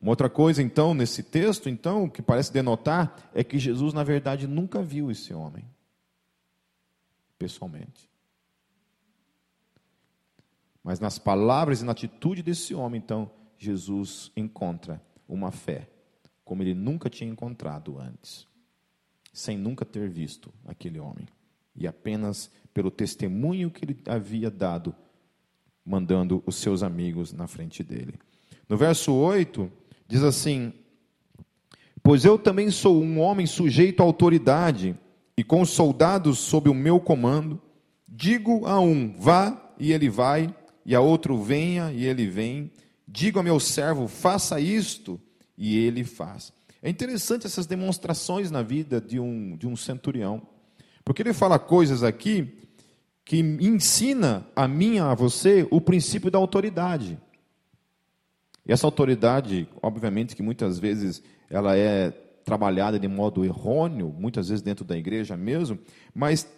Uma 0.00 0.12
outra 0.12 0.30
coisa, 0.30 0.62
então, 0.62 0.94
nesse 0.94 1.20
texto, 1.20 1.68
então, 1.68 2.08
que 2.08 2.22
parece 2.22 2.52
denotar, 2.52 3.28
é 3.34 3.42
que 3.42 3.58
Jesus, 3.58 3.92
na 3.92 4.04
verdade, 4.04 4.46
nunca 4.46 4.80
viu 4.80 5.10
esse 5.10 5.34
homem, 5.34 5.64
pessoalmente. 7.38 8.08
Mas 10.82 11.00
nas 11.00 11.18
palavras 11.18 11.82
e 11.82 11.84
na 11.84 11.92
atitude 11.92 12.42
desse 12.42 12.74
homem, 12.74 13.00
então, 13.04 13.30
Jesus 13.58 14.30
encontra 14.36 15.02
uma 15.28 15.50
fé, 15.50 15.88
como 16.44 16.62
ele 16.62 16.74
nunca 16.74 17.10
tinha 17.10 17.30
encontrado 17.30 17.98
antes 17.98 18.46
sem 19.36 19.58
nunca 19.58 19.84
ter 19.84 20.08
visto 20.08 20.50
aquele 20.64 20.98
homem, 20.98 21.28
e 21.74 21.86
apenas 21.86 22.50
pelo 22.72 22.90
testemunho 22.90 23.70
que 23.70 23.84
ele 23.84 23.98
havia 24.08 24.50
dado, 24.50 24.94
mandando 25.84 26.42
os 26.46 26.56
seus 26.56 26.82
amigos 26.82 27.34
na 27.34 27.46
frente 27.46 27.84
dele. 27.84 28.14
No 28.66 28.78
verso 28.78 29.12
8, 29.12 29.70
diz 30.08 30.22
assim: 30.22 30.72
Pois 32.02 32.24
eu 32.24 32.38
também 32.38 32.70
sou 32.70 33.02
um 33.02 33.20
homem 33.20 33.46
sujeito 33.46 34.00
à 34.00 34.06
autoridade, 34.06 34.98
e 35.36 35.44
com 35.44 35.64
soldados 35.64 36.38
sob 36.38 36.68
o 36.70 36.74
meu 36.74 36.98
comando, 36.98 37.60
digo 38.08 38.66
a 38.66 38.80
um: 38.80 39.14
vá, 39.18 39.74
e 39.78 39.92
ele 39.92 40.08
vai, 40.08 40.54
e 40.84 40.94
a 40.94 41.00
outro: 41.00 41.42
venha, 41.42 41.92
e 41.92 42.04
ele 42.04 42.26
vem. 42.26 42.70
Digo 43.06 43.38
a 43.38 43.42
meu 43.42 43.60
servo: 43.60 44.08
faça 44.08 44.58
isto, 44.58 45.20
e 45.56 45.76
ele 45.76 46.04
faz. 46.04 46.52
É 46.82 46.88
interessante 46.88 47.46
essas 47.46 47.66
demonstrações 47.66 48.50
na 48.50 48.62
vida 48.62 49.00
de 49.00 49.18
um, 49.18 49.56
de 49.56 49.66
um 49.66 49.76
centurião, 49.76 50.40
porque 51.04 51.22
ele 51.22 51.32
fala 51.32 51.58
coisas 51.58 52.02
aqui 52.02 52.62
que 53.24 53.40
ensina 53.40 54.46
a 54.54 54.68
mim 54.68 55.00
a 55.00 55.12
você 55.12 55.66
o 55.70 55.80
princípio 55.80 56.30
da 56.30 56.38
autoridade. 56.38 57.18
E 58.64 58.72
essa 58.72 58.86
autoridade, 58.86 59.68
obviamente, 59.82 60.34
que 60.36 60.42
muitas 60.42 60.78
vezes 60.78 61.22
ela 61.50 61.76
é 61.76 62.12
trabalhada 62.46 62.96
de 62.96 63.08
modo 63.08 63.44
errôneo, 63.44 64.14
muitas 64.16 64.48
vezes 64.48 64.62
dentro 64.62 64.84
da 64.84 64.96
igreja 64.96 65.36
mesmo, 65.36 65.76
mas 66.14 66.48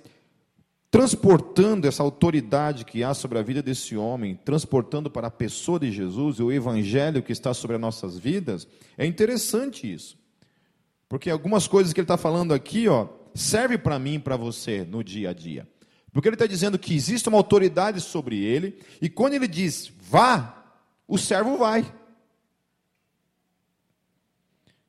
transportando 0.91 1.89
essa 1.89 2.03
autoridade 2.03 2.85
que 2.85 3.03
há 3.03 3.15
sobre 3.15 3.39
a 3.39 3.43
vida 3.43 3.63
desse 3.63 3.97
homem, 3.97 4.39
transportando 4.45 5.11
para 5.11 5.29
a 5.29 5.31
pessoa 5.31 5.81
de 5.81 5.91
Jesus 5.91 6.39
e 6.39 6.43
o 6.43 6.53
evangelho 6.53 7.23
que 7.23 7.33
está 7.33 7.55
sobre 7.55 7.77
as 7.77 7.81
nossas 7.81 8.19
vidas, 8.19 8.69
é 8.99 9.07
interessante 9.07 9.91
isso. 9.91 10.19
Porque 11.09 11.31
algumas 11.31 11.67
coisas 11.67 11.95
que 11.95 12.01
ele 12.01 12.05
está 12.05 12.19
falando 12.19 12.53
aqui, 12.53 12.87
ó, 12.87 13.09
serve 13.35 13.79
para 13.79 13.99
mim 13.99 14.17
e 14.17 14.19
para 14.19 14.37
você 14.37 14.85
no 14.85 15.03
dia 15.03 15.31
a 15.31 15.33
dia. 15.33 15.67
Porque 16.13 16.29
ele 16.29 16.35
está 16.37 16.47
dizendo 16.47 16.79
que 16.79 16.95
existe 16.95 17.31
uma 17.31 17.39
autoridade 17.39 17.99
sobre 18.03 18.45
ele, 18.45 18.79
e 19.01 19.09
quando 19.09 19.33
ele 19.33 19.49
diz 19.49 19.91
vá, 19.99 20.55
o 21.07 21.17
servo 21.17 21.57
vai. 21.57 21.91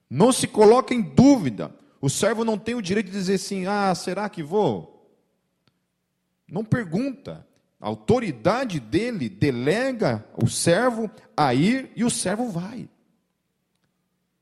Não 0.10 0.32
se 0.32 0.48
coloca 0.48 0.93
em 0.93 1.02
dúvida. 1.02 1.76
O 2.02 2.10
servo 2.10 2.43
não 2.43 2.58
tem 2.58 2.76
o 2.76 2.82
direito 2.82 3.08
de 3.08 3.12
dizer 3.12 3.36
assim: 3.36 3.67
ah, 3.67 3.93
será 3.93 4.28
que 4.30 4.41
vou? 4.41 5.15
Não 6.48 6.65
pergunta. 6.65 7.45
A 7.80 7.88
autoridade 7.88 8.80
dele 8.80 9.30
delega 9.30 10.28
o 10.36 10.50
servo 10.50 11.10
a 11.36 11.54
ir 11.54 11.91
e 11.95 12.04
o 12.04 12.10
servo 12.10 12.50
vai. 12.50 12.89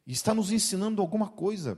E 0.08 0.12
está 0.12 0.34
nos 0.34 0.52
ensinando 0.52 1.02
alguma 1.02 1.28
coisa 1.28 1.78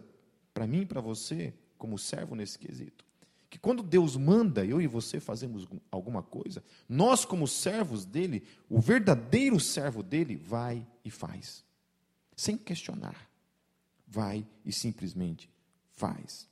para 0.53 0.67
mim 0.67 0.81
e 0.81 0.85
para 0.85 1.01
você, 1.01 1.53
como 1.77 1.97
servo 1.97 2.35
nesse 2.35 2.57
quesito. 2.57 3.03
Que 3.49 3.57
quando 3.57 3.81
Deus 3.81 4.15
manda 4.15 4.63
eu 4.63 4.79
e 4.79 4.87
você 4.87 5.19
fazemos 5.19 5.67
alguma 5.91 6.21
coisa, 6.21 6.63
nós, 6.87 7.25
como 7.25 7.47
servos 7.47 8.05
dele, 8.05 8.43
o 8.69 8.79
verdadeiro 8.79 9.59
servo 9.59 10.03
dele, 10.03 10.35
vai 10.35 10.85
e 11.03 11.09
faz, 11.09 11.65
sem 12.35 12.55
questionar. 12.55 13.28
Vai 14.09 14.45
e 14.65 14.73
simplesmente 14.73 15.49
faz. 15.95 16.47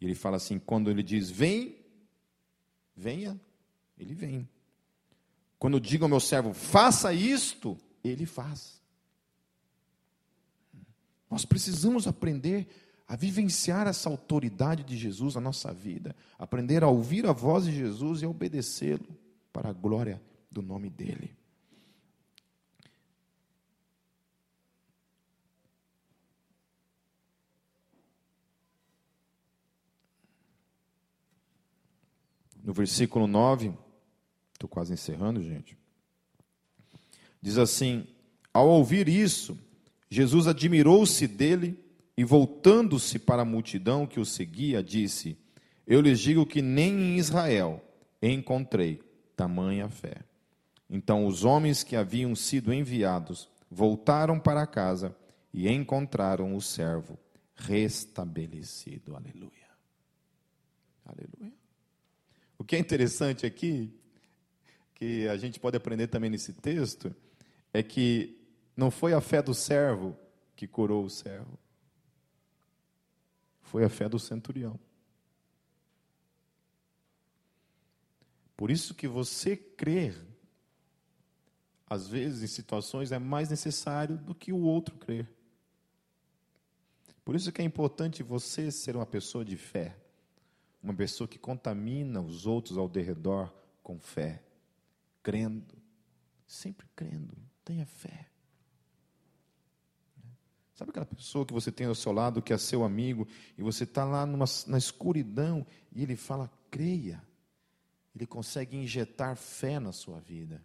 E 0.00 0.04
ele 0.04 0.14
fala 0.14 0.36
assim: 0.36 0.58
quando 0.58 0.90
ele 0.90 1.02
diz 1.02 1.30
vem, 1.30 1.76
venha, 2.96 3.38
ele 3.98 4.14
vem. 4.14 4.48
Quando 5.58 5.80
digo 5.80 6.04
ao 6.04 6.08
meu 6.08 6.20
servo, 6.20 6.52
faça 6.52 7.12
isto, 7.12 7.76
ele 8.02 8.26
faz. 8.26 8.80
Nós 11.30 11.44
precisamos 11.44 12.06
aprender 12.06 12.68
a 13.08 13.16
vivenciar 13.16 13.86
essa 13.86 14.08
autoridade 14.08 14.82
de 14.82 14.96
Jesus 14.96 15.34
na 15.34 15.40
nossa 15.40 15.72
vida, 15.72 16.14
aprender 16.38 16.82
a 16.82 16.88
ouvir 16.88 17.26
a 17.26 17.32
voz 17.32 17.64
de 17.64 17.72
Jesus 17.72 18.22
e 18.22 18.26
obedecê-lo 18.26 19.06
para 19.52 19.70
a 19.70 19.72
glória 19.72 20.20
do 20.50 20.60
nome 20.60 20.90
dele. 20.90 21.36
No 32.66 32.72
versículo 32.72 33.28
9, 33.28 33.72
estou 34.52 34.68
quase 34.68 34.92
encerrando, 34.92 35.40
gente. 35.40 35.78
Diz 37.40 37.58
assim: 37.58 38.04
Ao 38.52 38.68
ouvir 38.68 39.08
isso, 39.08 39.56
Jesus 40.10 40.48
admirou-se 40.48 41.28
dele 41.28 41.78
e, 42.16 42.24
voltando-se 42.24 43.20
para 43.20 43.42
a 43.42 43.44
multidão 43.44 44.04
que 44.04 44.18
o 44.18 44.24
seguia, 44.24 44.82
disse: 44.82 45.38
Eu 45.86 46.00
lhes 46.00 46.18
digo 46.18 46.44
que 46.44 46.60
nem 46.60 46.92
em 46.92 47.18
Israel 47.18 47.80
encontrei 48.20 49.00
tamanha 49.36 49.88
fé. 49.88 50.24
Então 50.90 51.24
os 51.24 51.44
homens 51.44 51.84
que 51.84 51.94
haviam 51.94 52.34
sido 52.34 52.74
enviados 52.74 53.48
voltaram 53.70 54.40
para 54.40 54.66
casa 54.66 55.16
e 55.54 55.68
encontraram 55.68 56.56
o 56.56 56.60
servo 56.60 57.16
restabelecido. 57.54 59.14
Aleluia. 59.14 59.52
Aleluia. 61.04 61.65
O 62.58 62.64
que 62.64 62.76
é 62.76 62.78
interessante 62.78 63.44
aqui, 63.44 63.92
que 64.94 65.28
a 65.28 65.36
gente 65.36 65.60
pode 65.60 65.76
aprender 65.76 66.06
também 66.06 66.30
nesse 66.30 66.52
texto, 66.52 67.14
é 67.72 67.82
que 67.82 68.38
não 68.76 68.90
foi 68.90 69.12
a 69.12 69.20
fé 69.20 69.42
do 69.42 69.54
servo 69.54 70.16
que 70.54 70.66
curou 70.66 71.04
o 71.04 71.10
servo, 71.10 71.58
foi 73.60 73.84
a 73.84 73.88
fé 73.88 74.08
do 74.08 74.18
centurião. 74.18 74.78
Por 78.56 78.70
isso 78.70 78.94
que 78.94 79.06
você 79.06 79.54
crer, 79.54 80.16
às 81.88 82.08
vezes 82.08 82.42
em 82.42 82.46
situações 82.46 83.12
é 83.12 83.18
mais 83.18 83.50
necessário 83.50 84.16
do 84.16 84.34
que 84.34 84.52
o 84.52 84.60
outro 84.60 84.96
crer. 84.96 85.28
Por 87.22 87.36
isso 87.36 87.52
que 87.52 87.60
é 87.60 87.64
importante 87.64 88.22
você 88.22 88.70
ser 88.70 88.96
uma 88.96 89.04
pessoa 89.04 89.44
de 89.44 89.56
fé, 89.56 89.96
uma 90.86 90.94
pessoa 90.94 91.26
que 91.26 91.36
contamina 91.36 92.20
os 92.20 92.46
outros 92.46 92.78
ao 92.78 92.86
redor 92.86 93.52
com 93.82 93.98
fé, 93.98 94.40
crendo, 95.20 95.74
sempre 96.46 96.86
crendo, 96.94 97.36
tenha 97.64 97.84
fé. 97.84 98.28
Sabe 100.74 100.90
aquela 100.90 101.06
pessoa 101.06 101.44
que 101.44 101.52
você 101.52 101.72
tem 101.72 101.88
ao 101.88 101.94
seu 101.94 102.12
lado, 102.12 102.40
que 102.40 102.52
é 102.52 102.58
seu 102.58 102.84
amigo, 102.84 103.26
e 103.58 103.62
você 103.62 103.82
está 103.82 104.04
lá 104.04 104.24
numa, 104.24 104.44
na 104.68 104.78
escuridão, 104.78 105.66
e 105.92 106.04
ele 106.04 106.14
fala, 106.14 106.48
creia. 106.70 107.20
Ele 108.14 108.26
consegue 108.26 108.76
injetar 108.76 109.34
fé 109.34 109.80
na 109.80 109.90
sua 109.90 110.20
vida. 110.20 110.64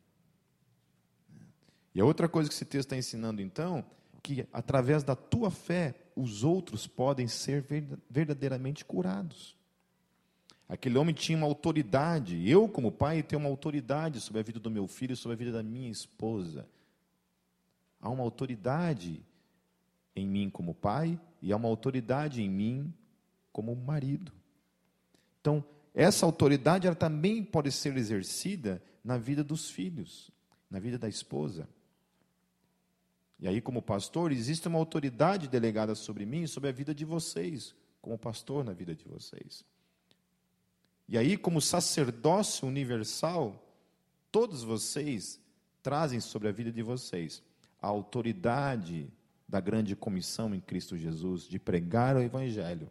E 1.96 2.00
a 2.00 2.06
outra 2.06 2.30
coisa 2.30 2.48
que 2.48 2.54
esse 2.54 2.66
texto 2.66 2.88
está 2.88 2.98
ensinando, 2.98 3.42
então, 3.42 3.84
que 4.22 4.48
através 4.54 5.04
da 5.04 5.16
tua 5.16 5.50
fé, 5.50 5.96
os 6.16 6.44
outros 6.44 6.86
podem 6.86 7.28
ser 7.28 7.66
verdadeiramente 8.08 8.86
curados. 8.86 9.60
Aquele 10.72 10.98
homem 10.98 11.14
tinha 11.14 11.38
uma 11.38 11.48
autoridade, 11.48 12.50
eu, 12.50 12.66
como 12.66 12.94
pai, 12.94 13.22
tenho 13.22 13.42
uma 13.42 13.50
autoridade 13.50 14.22
sobre 14.22 14.40
a 14.40 14.42
vida 14.42 14.58
do 14.58 14.72
meu 14.72 14.88
filho, 14.88 15.18
sobre 15.18 15.34
a 15.34 15.38
vida 15.38 15.52
da 15.52 15.62
minha 15.62 15.92
esposa. 15.92 16.66
Há 18.00 18.10
uma 18.10 18.24
autoridade 18.24 19.22
em 20.16 20.26
mim 20.26 20.50
como 20.50 20.74
pai 20.74 21.20
e 21.42 21.52
há 21.52 21.58
uma 21.58 21.68
autoridade 21.68 22.42
em 22.42 22.50
mim 22.50 22.94
como 23.52 23.76
marido. 23.76 24.32
Então, 25.42 25.62
essa 25.94 26.26
autoridade 26.26 26.88
ela 26.88 26.96
também 26.96 27.44
pode 27.44 27.70
ser 27.70 27.98
exercida 27.98 28.82
na 29.04 29.18
vida 29.18 29.44
dos 29.44 29.70
filhos, 29.70 30.32
na 30.70 30.80
vida 30.80 30.98
da 30.98 31.10
esposa. 31.10 31.68
E 33.42 33.46
aí, 33.46 33.60
como 33.60 33.82
pastor, 33.82 34.32
existe 34.32 34.70
uma 34.70 34.80
autoridade 34.80 35.50
delegada 35.50 35.96
sobre 35.96 36.26
mim, 36.26 36.48
sobre 36.48 36.70
a 36.70 36.72
vida 36.72 36.96
de 36.96 37.04
vocês, 37.04 37.76
como 38.02 38.18
pastor 38.18 38.64
na 38.64 38.72
vida 38.72 38.96
de 38.96 39.04
vocês. 39.04 39.70
E 41.12 41.18
aí, 41.18 41.36
como 41.36 41.60
sacerdócio 41.60 42.66
universal, 42.66 43.62
todos 44.32 44.64
vocês 44.64 45.42
trazem 45.84 46.22
sobre 46.22 46.48
a 46.48 46.54
vida 46.54 46.72
de 46.72 46.82
vocês 46.82 47.44
a 47.82 47.88
autoridade 47.88 49.12
da 49.46 49.60
grande 49.60 49.94
comissão 49.94 50.56
em 50.56 50.62
Cristo 50.62 50.96
Jesus 50.96 51.50
de 51.50 51.60
pregar 51.60 52.16
o 52.16 52.22
Evangelho, 52.22 52.90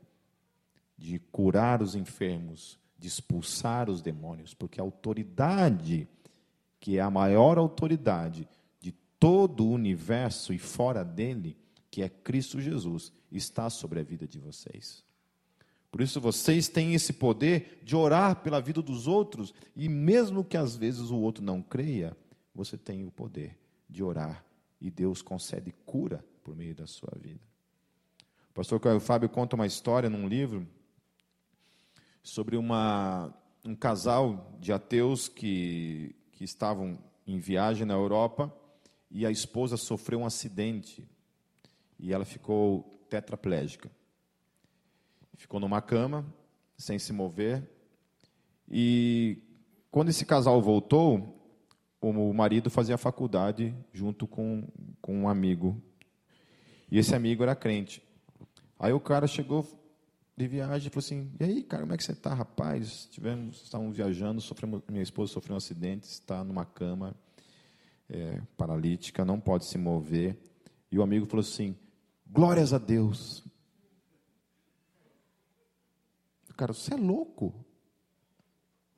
de 0.99 1.19
curar 1.19 1.81
os 1.81 1.95
enfermos, 1.95 2.79
de 2.99 3.09
expulsar 3.09 3.89
os 3.89 4.03
demônios, 4.03 4.53
porque 4.53 4.79
a 4.79 4.85
autoridade, 4.85 6.07
que 6.79 6.99
é 6.99 7.01
a 7.01 7.09
maior 7.09 7.57
autoridade 7.57 8.47
de 8.79 8.93
todo 9.19 9.65
o 9.65 9.73
universo 9.73 10.53
e 10.53 10.59
fora 10.59 11.03
dele, 11.03 11.57
que 11.91 12.03
é 12.03 12.09
Cristo 12.11 12.61
Jesus, 12.61 13.15
está 13.33 13.71
sobre 13.71 13.99
a 13.99 14.03
vida 14.03 14.29
de 14.29 14.39
vocês. 14.39 15.09
Por 15.91 16.01
isso 16.01 16.21
vocês 16.21 16.69
têm 16.69 16.95
esse 16.95 17.13
poder 17.13 17.81
de 17.83 17.97
orar 17.97 18.37
pela 18.43 18.61
vida 18.61 18.81
dos 18.81 19.07
outros, 19.07 19.53
e 19.75 19.89
mesmo 19.89 20.45
que 20.45 20.57
às 20.57 20.77
vezes 20.77 21.11
o 21.11 21.19
outro 21.19 21.43
não 21.43 21.61
creia, 21.61 22.17
você 22.55 22.79
tem 22.79 23.05
o 23.05 23.11
poder 23.11 23.59
de 23.89 24.03
orar 24.03 24.45
e 24.81 24.91
Deus 24.91 25.21
concede 25.21 25.73
cura 25.85 26.25
por 26.43 26.57
meio 26.57 26.75
da 26.75 26.87
sua 26.87 27.13
vida. 27.21 27.41
O 28.51 28.55
pastor 28.55 28.81
Caio 28.81 28.99
Fábio 28.99 29.29
conta 29.29 29.57
uma 29.57 29.67
história 29.67 30.09
num 30.09 30.27
livro 30.27 30.67
sobre 32.23 32.57
uma, 32.57 33.35
um 33.65 33.75
casal 33.75 34.57
de 34.59 34.73
ateus 34.73 35.29
que, 35.29 36.15
que 36.33 36.45
estavam 36.45 36.99
em 37.27 37.39
viagem 37.39 37.87
na 37.87 37.95
Europa 37.95 38.55
e 39.11 39.27
a 39.27 39.31
esposa 39.31 39.77
sofreu 39.77 40.21
um 40.21 40.27
acidente 40.27 41.07
e 41.99 42.13
ela 42.13 42.25
ficou 42.25 43.05
tetraplégica. 43.09 43.91
Ficou 45.41 45.59
numa 45.59 45.81
cama, 45.81 46.23
sem 46.77 46.99
se 46.99 47.15
mover. 47.15 47.67
E 48.71 49.39
quando 49.91 50.11
esse 50.11 50.27
casal 50.27 50.61
voltou, 50.61 51.35
o 51.99 52.35
marido 52.35 52.69
fazia 52.69 52.99
faculdade 52.99 53.75
junto 53.91 54.27
com, 54.27 54.69
com 55.01 55.23
um 55.23 55.29
amigo. 55.31 55.83
E 56.91 56.99
esse 56.99 57.15
amigo 57.15 57.43
era 57.43 57.57
crente. 57.57 58.03
Aí 58.79 58.93
o 58.93 59.01
cara 59.01 59.27
chegou 59.27 59.67
de 60.37 60.47
viagem 60.47 60.89
e 60.89 60.91
falou 60.91 61.07
assim: 61.07 61.33
E 61.41 61.45
aí, 61.45 61.63
cara, 61.63 61.85
como 61.85 61.95
é 61.95 61.97
que 61.97 62.05
você 62.05 62.13
está, 62.13 62.35
rapaz? 62.35 63.09
Tivemos, 63.11 63.63
estávamos 63.63 63.97
viajando, 63.97 64.43
sofremos, 64.43 64.83
minha 64.91 65.03
esposa 65.03 65.33
sofreu 65.33 65.55
um 65.55 65.57
acidente, 65.57 66.05
está 66.05 66.45
numa 66.45 66.67
cama 66.67 67.17
é, 68.11 68.43
paralítica, 68.59 69.25
não 69.25 69.41
pode 69.41 69.65
se 69.65 69.79
mover. 69.79 70.37
E 70.93 70.99
o 70.99 71.03
amigo 71.03 71.25
falou 71.25 71.41
assim: 71.41 71.75
Glórias 72.27 72.75
a 72.75 72.79
Deus. 72.79 73.43
Cara, 76.61 76.75
você 76.75 76.93
é 76.93 76.97
louco? 76.99 77.55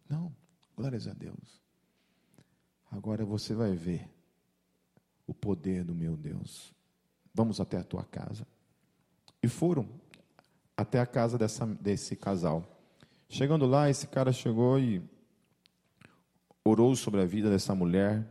Não, 0.08 0.34
glórias 0.76 1.06
a 1.06 1.12
Deus. 1.12 1.62
Agora 2.90 3.24
você 3.24 3.54
vai 3.54 3.72
ver 3.72 4.10
o 5.28 5.32
poder 5.32 5.84
do 5.84 5.94
meu 5.94 6.16
Deus. 6.16 6.74
Vamos 7.32 7.60
até 7.60 7.76
a 7.76 7.84
tua 7.84 8.02
casa. 8.02 8.44
E 9.40 9.46
foram 9.46 9.88
até 10.76 10.98
a 10.98 11.06
casa 11.06 11.38
dessa, 11.38 11.64
desse 11.64 12.16
casal. 12.16 12.64
Chegando 13.28 13.64
lá, 13.64 13.88
esse 13.88 14.08
cara 14.08 14.32
chegou 14.32 14.80
e 14.80 15.00
orou 16.64 16.96
sobre 16.96 17.20
a 17.20 17.24
vida 17.24 17.48
dessa 17.48 17.76
mulher. 17.76 18.28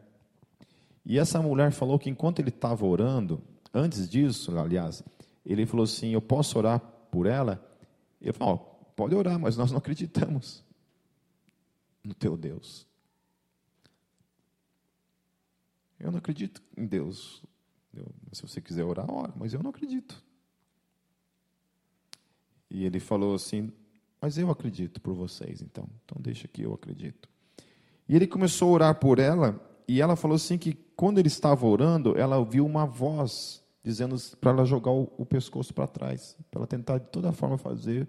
E 1.05 1.17
essa 1.17 1.41
mulher 1.41 1.71
falou 1.71 1.97
que 1.97 2.09
enquanto 2.09 2.39
ele 2.39 2.49
estava 2.49 2.85
orando, 2.85 3.41
antes 3.73 4.09
disso, 4.09 4.59
aliás, 4.59 5.01
ele 5.45 5.65
falou 5.65 5.85
assim: 5.85 6.09
Eu 6.09 6.21
posso 6.21 6.57
orar 6.57 6.81
por 6.81 7.25
ela? 7.25 7.65
Falei: 8.33 8.59
oh, 8.59 8.70
Pode 9.01 9.15
orar, 9.15 9.39
mas 9.39 9.57
nós 9.57 9.71
não 9.71 9.79
acreditamos 9.79 10.63
no 12.03 12.13
teu 12.13 12.37
Deus. 12.37 12.85
Eu 15.99 16.11
não 16.11 16.19
acredito 16.19 16.61
em 16.77 16.85
Deus. 16.85 17.43
Eu, 17.91 18.05
se 18.31 18.43
você 18.43 18.61
quiser 18.61 18.83
orar, 18.83 19.11
ora, 19.11 19.33
mas 19.35 19.55
eu 19.55 19.63
não 19.63 19.71
acredito. 19.71 20.23
E 22.69 22.85
ele 22.85 22.99
falou 22.99 23.33
assim: 23.33 23.71
Mas 24.21 24.37
eu 24.37 24.51
acredito 24.51 25.01
por 25.01 25.15
vocês, 25.15 25.63
então. 25.63 25.89
Então 26.05 26.21
deixa 26.21 26.47
que 26.47 26.61
eu 26.61 26.71
acredito. 26.71 27.27
E 28.07 28.15
ele 28.15 28.27
começou 28.27 28.69
a 28.69 28.71
orar 28.73 28.99
por 28.99 29.17
ela, 29.17 29.59
e 29.87 29.99
ela 29.99 30.15
falou 30.15 30.35
assim: 30.35 30.59
que 30.59 30.75
quando 30.95 31.17
ele 31.17 31.27
estava 31.27 31.65
orando, 31.65 32.15
ela 32.15 32.37
ouviu 32.37 32.63
uma 32.67 32.85
voz 32.85 33.63
dizendo 33.83 34.15
para 34.39 34.51
ela 34.51 34.63
jogar 34.63 34.91
o, 34.91 35.11
o 35.17 35.25
pescoço 35.25 35.73
para 35.73 35.87
trás, 35.87 36.37
para 36.51 36.59
ela 36.59 36.67
tentar 36.67 36.99
de 36.99 37.07
toda 37.07 37.31
forma 37.31 37.57
fazer 37.57 38.07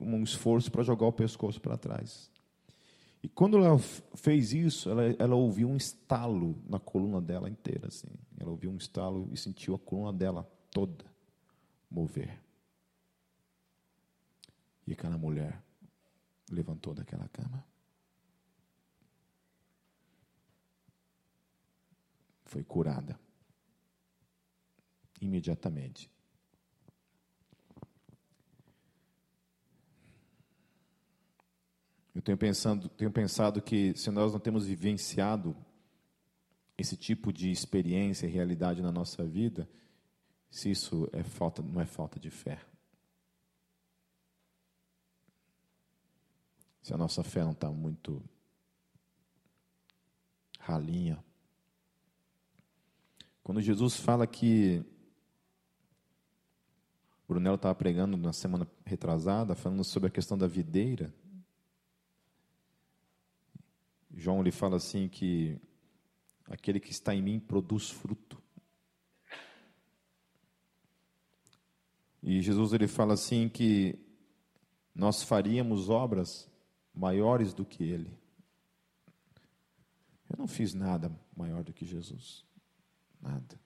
um 0.00 0.22
esforço 0.22 0.70
para 0.70 0.82
jogar 0.82 1.06
o 1.06 1.12
pescoço 1.12 1.60
para 1.60 1.76
trás. 1.76 2.30
E 3.22 3.28
quando 3.28 3.58
ela 3.58 3.78
fez 4.14 4.52
isso, 4.52 4.88
ela, 4.88 5.02
ela 5.18 5.34
ouviu 5.34 5.68
um 5.68 5.76
estalo 5.76 6.56
na 6.68 6.78
coluna 6.78 7.20
dela 7.20 7.50
inteira. 7.50 7.88
Assim. 7.88 8.08
Ela 8.38 8.50
ouviu 8.50 8.70
um 8.70 8.76
estalo 8.76 9.28
e 9.32 9.36
sentiu 9.36 9.74
a 9.74 9.78
coluna 9.78 10.12
dela 10.12 10.48
toda 10.70 11.04
mover. 11.90 12.40
E 14.86 14.92
aquela 14.92 15.18
mulher 15.18 15.60
levantou 16.50 16.94
daquela 16.94 17.28
cama. 17.28 17.64
Foi 22.44 22.62
curada. 22.62 23.18
Imediatamente. 25.20 26.10
Eu 32.16 32.22
tenho 32.22 32.38
pensado, 32.38 32.88
tenho 32.88 33.10
pensado 33.10 33.60
que 33.60 33.94
se 33.94 34.10
nós 34.10 34.32
não 34.32 34.40
temos 34.40 34.64
vivenciado 34.64 35.54
esse 36.78 36.96
tipo 36.96 37.30
de 37.30 37.50
experiência 37.50 38.26
e 38.26 38.30
realidade 38.30 38.80
na 38.80 38.90
nossa 38.90 39.22
vida, 39.22 39.68
se 40.48 40.70
isso 40.70 41.10
é 41.12 41.22
falta, 41.22 41.60
não 41.60 41.78
é 41.78 41.84
falta 41.84 42.18
de 42.18 42.30
fé. 42.30 42.58
Se 46.80 46.94
a 46.94 46.96
nossa 46.96 47.22
fé 47.22 47.44
não 47.44 47.52
está 47.52 47.70
muito 47.70 48.24
ralinha. 50.58 51.22
Quando 53.42 53.60
Jesus 53.60 53.94
fala 53.98 54.26
que 54.26 54.82
Brunello 57.28 57.56
estava 57.56 57.74
pregando 57.74 58.16
na 58.16 58.32
semana 58.32 58.66
retrasada, 58.86 59.54
falando 59.54 59.84
sobre 59.84 60.08
a 60.08 60.10
questão 60.10 60.38
da 60.38 60.46
videira, 60.46 61.12
João 64.16 64.42
lhe 64.42 64.50
fala 64.50 64.76
assim 64.76 65.08
que 65.08 65.60
aquele 66.46 66.80
que 66.80 66.90
está 66.90 67.14
em 67.14 67.20
mim 67.20 67.38
produz 67.38 67.90
fruto. 67.90 68.42
E 72.22 72.40
Jesus 72.40 72.72
ele 72.72 72.88
fala 72.88 73.12
assim 73.12 73.46
que 73.46 73.98
nós 74.94 75.22
faríamos 75.22 75.90
obras 75.90 76.50
maiores 76.94 77.52
do 77.52 77.64
que 77.64 77.84
ele. 77.84 78.10
Eu 80.30 80.36
não 80.38 80.48
fiz 80.48 80.72
nada 80.72 81.14
maior 81.36 81.62
do 81.62 81.74
que 81.74 81.84
Jesus. 81.84 82.42
Nada. 83.20 83.60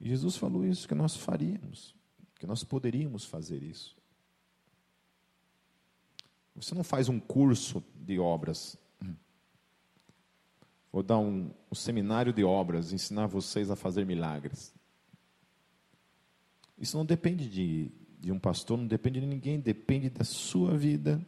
E 0.00 0.08
Jesus 0.08 0.36
falou 0.36 0.64
isso 0.64 0.88
que 0.88 0.94
nós 0.94 1.14
faríamos, 1.14 1.94
que 2.40 2.46
nós 2.46 2.64
poderíamos 2.64 3.24
fazer 3.24 3.62
isso. 3.62 4.01
Você 6.54 6.74
não 6.74 6.84
faz 6.84 7.08
um 7.08 7.18
curso 7.18 7.82
de 7.94 8.18
obras. 8.18 8.76
Vou 10.92 11.02
dar 11.02 11.18
um, 11.18 11.50
um 11.70 11.74
seminário 11.74 12.32
de 12.32 12.44
obras, 12.44 12.92
ensinar 12.92 13.26
vocês 13.26 13.70
a 13.70 13.76
fazer 13.76 14.04
milagres. 14.04 14.74
Isso 16.78 16.98
não 16.98 17.04
depende 17.06 17.48
de, 17.48 17.90
de 18.20 18.30
um 18.30 18.38
pastor, 18.38 18.76
não 18.76 18.86
depende 18.86 19.18
de 19.18 19.26
ninguém, 19.26 19.58
depende 19.58 20.10
da 20.10 20.24
sua 20.24 20.76
vida, 20.76 21.24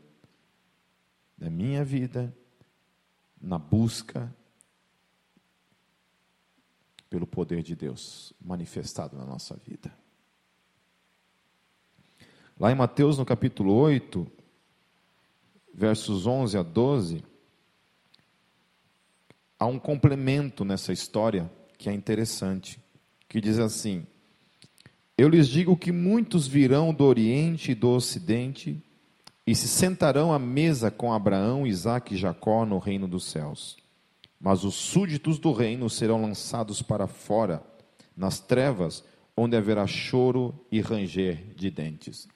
da 1.38 1.48
minha 1.48 1.82
vida, 1.82 2.36
na 3.40 3.58
busca 3.58 4.34
pelo 7.08 7.26
poder 7.26 7.62
de 7.62 7.74
Deus 7.74 8.34
manifestado 8.40 9.16
na 9.16 9.24
nossa 9.24 9.56
vida. 9.56 9.96
Lá 12.58 12.70
em 12.70 12.74
Mateus, 12.74 13.16
no 13.16 13.24
capítulo 13.24 13.72
8, 13.72 14.30
versos 15.74 16.26
11 16.26 16.56
a 16.56 16.62
12, 16.62 17.24
há 19.58 19.66
um 19.66 19.78
complemento 19.78 20.64
nessa 20.64 20.92
história 20.92 21.50
que 21.76 21.88
é 21.88 21.92
interessante, 21.92 22.78
que 23.28 23.40
diz 23.40 23.58
assim: 23.58 24.06
Eu 25.18 25.28
lhes 25.28 25.48
digo 25.48 25.76
que 25.76 25.90
muitos 25.90 26.46
virão 26.46 26.94
do 26.94 27.04
Oriente 27.04 27.72
e 27.72 27.74
do 27.74 27.90
Ocidente 27.90 28.80
e 29.46 29.54
se 29.54 29.68
sentarão 29.68 30.32
à 30.32 30.38
mesa 30.38 30.90
com 30.90 31.12
Abraão, 31.12 31.66
Isaque 31.66 32.14
e 32.14 32.18
Jacó 32.18 32.64
no 32.64 32.78
reino 32.78 33.08
dos 33.08 33.24
céus. 33.24 33.76
Mas 34.40 34.64
os 34.64 34.74
súditos 34.74 35.38
do 35.38 35.52
reino 35.52 35.90
serão 35.90 36.22
lançados 36.22 36.80
para 36.82 37.06
fora, 37.06 37.62
nas 38.16 38.38
trevas, 38.38 39.04
onde 39.36 39.56
haverá 39.56 39.86
choro 39.86 40.54
e 40.70 40.80
ranger 40.80 41.54
de 41.56 41.70
dentes. 41.70 42.28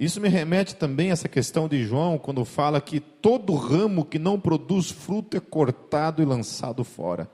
Isso 0.00 0.18
me 0.18 0.30
remete 0.30 0.76
também 0.76 1.10
a 1.10 1.12
essa 1.12 1.28
questão 1.28 1.68
de 1.68 1.84
João, 1.84 2.16
quando 2.16 2.42
fala 2.42 2.80
que 2.80 3.00
todo 3.00 3.54
ramo 3.54 4.02
que 4.02 4.18
não 4.18 4.40
produz 4.40 4.90
fruto 4.90 5.36
é 5.36 5.40
cortado 5.40 6.22
e 6.22 6.24
lançado 6.24 6.82
fora. 6.82 7.30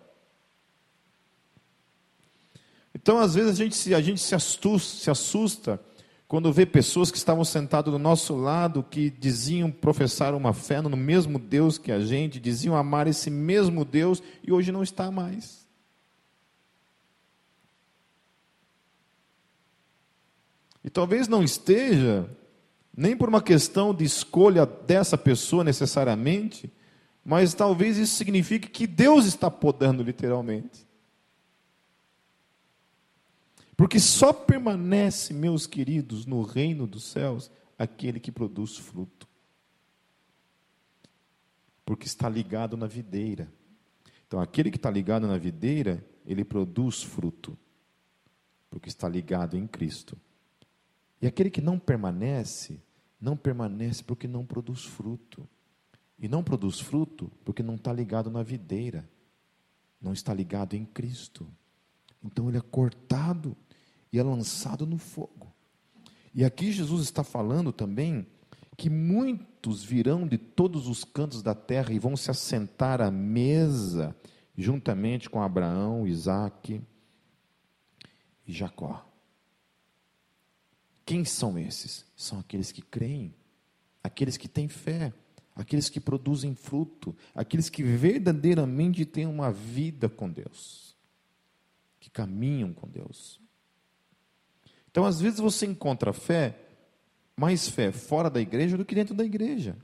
Então, 2.93 3.21
às 3.21 3.37
vezes, 3.37 3.53
a 3.53 3.55
gente, 3.55 3.77
se, 3.77 3.95
a 3.95 4.01
gente 4.01 4.21
se, 4.21 4.35
assusta, 4.35 4.99
se 5.01 5.09
assusta 5.09 5.81
quando 6.27 6.53
vê 6.53 6.67
pessoas 6.67 7.13
que 7.13 7.17
estavam 7.17 7.45
sentadas 7.45 7.93
do 7.93 8.01
nosso 8.01 8.35
lado, 8.35 8.83
que 8.83 9.11
diziam 9.11 9.71
professar 9.71 10.35
uma 10.35 10.53
fé 10.53 10.81
no 10.81 10.97
mesmo 10.97 11.39
Deus 11.39 11.79
que 11.79 11.93
a 11.93 12.01
gente, 12.01 12.41
diziam 12.41 12.75
amar 12.75 13.07
esse 13.07 13.31
mesmo 13.31 13.85
Deus 13.85 14.21
e 14.43 14.51
hoje 14.51 14.73
não 14.73 14.83
está 14.83 15.09
mais. 15.09 15.65
E 20.83 20.91
talvez 20.91 21.29
não 21.29 21.45
esteja 21.45 22.29
nem 22.97 23.17
por 23.17 23.29
uma 23.29 23.43
questão 23.43 23.95
de 23.95 24.05
escolha 24.05 24.65
dessa 24.65 25.19
pessoa 25.19 25.63
necessariamente, 25.63 26.73
mas 27.25 27.53
talvez 27.53 27.99
isso 27.99 28.15
signifique 28.17 28.69
que 28.69 28.87
Deus 28.87 29.27
está 29.27 29.51
podando 29.51 30.03
literalmente. 30.03 30.87
Porque 33.77 34.01
só 34.01 34.33
permanece, 34.33 35.35
meus 35.35 35.67
queridos, 35.67 36.25
no 36.25 36.41
reino 36.43 36.87
dos 36.87 37.05
céus 37.05 37.51
aquele 37.79 38.19
que 38.19 38.33
produz 38.33 38.79
fruto. 38.79 39.29
Porque 41.85 42.07
está 42.07 42.29
ligado 42.29 42.77
na 42.77 42.87
videira. 42.87 43.53
Então, 44.27 44.41
aquele 44.41 44.71
que 44.71 44.79
está 44.79 44.91
ligado 44.91 45.27
na 45.27 45.37
videira, 45.37 46.05
ele 46.25 46.45
produz 46.45 47.03
fruto. 47.03 47.57
Porque 48.71 48.89
está 48.89 49.09
ligado 49.09 49.57
em 49.57 49.67
Cristo. 49.67 50.17
E 51.21 51.27
aquele 51.27 51.51
que 51.51 51.61
não 51.61 51.79
permanece, 51.79 52.81
não 53.21 53.37
permanece 53.37 54.03
porque 54.03 54.29
não 54.29 54.45
produz 54.45 54.85
fruto. 54.85 55.49
E 56.19 56.29
não 56.29 56.43
produz 56.43 56.81
fruto 56.81 57.31
porque 57.45 57.63
não 57.63 57.75
está 57.75 57.93
ligado 57.93 58.31
na 58.31 58.43
videira, 58.43 59.09
não 60.01 60.13
está 60.13 60.33
ligado 60.33 60.75
em 60.75 60.85
Cristo. 60.85 61.47
Então 62.23 62.49
ele 62.49 62.59
é 62.59 62.63
cortado 62.63 63.57
e 64.13 64.19
é 64.19 64.23
lançado 64.23 64.87
no 64.87 64.99
fogo. 64.99 65.53
E 66.35 66.45
aqui 66.45 66.73
Jesus 66.73 67.03
está 67.03 67.23
falando 67.23 67.73
também 67.73 68.27
que 68.77 68.91
muitos 68.91 69.83
virão 69.83 70.27
de 70.27 70.37
todos 70.37 70.87
os 70.87 71.05
cantos 71.05 71.43
da 71.43 71.55
terra 71.55 71.93
e 71.93 71.99
vão 71.99 72.17
se 72.17 72.31
assentar 72.31 73.01
à 73.01 73.11
mesa 73.11 74.15
juntamente 74.57 75.29
com 75.29 75.43
Abraão, 75.43 76.07
Isaque 76.07 76.83
e 78.47 78.53
Jacó. 78.53 79.06
Quem 81.07 81.25
são 81.25 81.57
esses? 81.57 82.05
São 82.17 82.41
aqueles 82.41 82.73
que 82.73 82.83
creem, 82.83 83.33
aqueles 84.03 84.37
que 84.37 84.49
têm 84.49 84.69
fé, 84.69 85.15
aqueles 85.55 85.89
que 85.89 86.01
produzem 86.01 86.57
fruto, 86.57 87.17
aqueles 87.33 87.71
que 87.71 87.85
verdadeiramente 87.85 89.07
têm 89.07 89.25
uma 89.25 89.53
vida 89.53 90.09
com 90.09 90.29
Deus, 90.29 90.97
que 92.01 92.11
caminham 92.11 92.75
com 92.75 92.89
Deus. 92.89 93.41
Então, 94.91 95.05
às 95.07 95.21
vezes, 95.21 95.39
você 95.39 95.65
encontra 95.65 96.13
fé, 96.13 96.59
mais 97.37 97.69
fé 97.69 97.93
fora 97.93 98.29
da 98.29 98.41
igreja 98.41 98.77
do 98.77 98.85
que 98.85 98.95
dentro 98.95 99.15
da 99.15 99.25
igreja. 99.25 99.77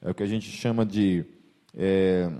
É 0.00 0.10
o 0.10 0.14
que 0.14 0.22
a 0.22 0.26
gente 0.26 0.48
chama 0.48 0.86
de 0.86 1.24
é, 1.74 2.30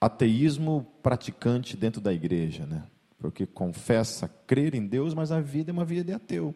ateísmo 0.00 0.84
praticante 1.02 1.76
dentro 1.76 2.00
da 2.00 2.12
igreja, 2.12 2.66
né? 2.66 2.84
Porque 3.18 3.46
confessa 3.46 4.28
crer 4.46 4.74
em 4.74 4.86
Deus, 4.86 5.14
mas 5.14 5.32
a 5.32 5.40
vida 5.40 5.70
é 5.70 5.72
uma 5.72 5.84
vida 5.84 6.04
de 6.04 6.12
ateu. 6.12 6.54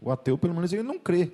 O 0.00 0.10
ateu, 0.10 0.38
pelo 0.38 0.54
menos, 0.54 0.72
ele 0.72 0.82
não 0.82 0.98
crê. 0.98 1.30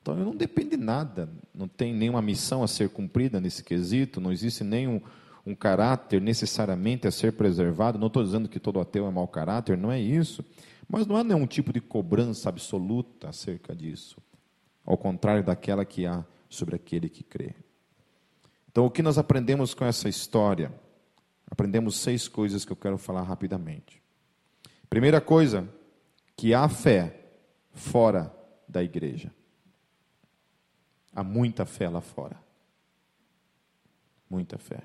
Então, 0.00 0.14
ele 0.14 0.24
não 0.24 0.34
depende 0.34 0.70
de 0.70 0.76
nada. 0.78 1.28
Não 1.54 1.68
tem 1.68 1.92
nenhuma 1.92 2.22
missão 2.22 2.62
a 2.62 2.68
ser 2.68 2.88
cumprida 2.88 3.40
nesse 3.40 3.62
quesito, 3.62 4.20
não 4.20 4.32
existe 4.32 4.64
nenhum 4.64 5.02
um 5.44 5.54
caráter 5.54 6.20
necessariamente 6.20 7.06
a 7.06 7.10
ser 7.10 7.32
preservado. 7.32 7.98
Não 7.98 8.08
estou 8.08 8.22
dizendo 8.22 8.48
que 8.48 8.60
todo 8.60 8.80
ateu 8.80 9.06
é 9.06 9.10
mau 9.10 9.26
caráter, 9.26 9.76
não 9.76 9.90
é 9.90 9.98
isso. 10.00 10.44
Mas 10.88 11.06
não 11.06 11.16
há 11.16 11.24
nenhum 11.24 11.46
tipo 11.46 11.72
de 11.72 11.80
cobrança 11.80 12.48
absoluta 12.48 13.28
acerca 13.28 13.74
disso. 13.74 14.18
Ao 14.84 14.96
contrário 14.96 15.44
daquela 15.44 15.84
que 15.84 16.06
há 16.06 16.24
sobre 16.48 16.76
aquele 16.76 17.08
que 17.08 17.22
crê. 17.22 17.54
Então, 18.78 18.86
o 18.86 18.90
que 18.92 19.02
nós 19.02 19.18
aprendemos 19.18 19.74
com 19.74 19.84
essa 19.84 20.08
história? 20.08 20.72
Aprendemos 21.50 21.98
seis 21.98 22.28
coisas 22.28 22.64
que 22.64 22.70
eu 22.70 22.76
quero 22.76 22.96
falar 22.96 23.24
rapidamente. 23.24 24.00
Primeira 24.88 25.20
coisa, 25.20 25.68
que 26.36 26.54
há 26.54 26.68
fé 26.68 27.28
fora 27.72 28.32
da 28.68 28.80
igreja. 28.80 29.34
Há 31.12 31.24
muita 31.24 31.66
fé 31.66 31.88
lá 31.88 32.00
fora. 32.00 32.40
Muita 34.30 34.58
fé. 34.58 34.80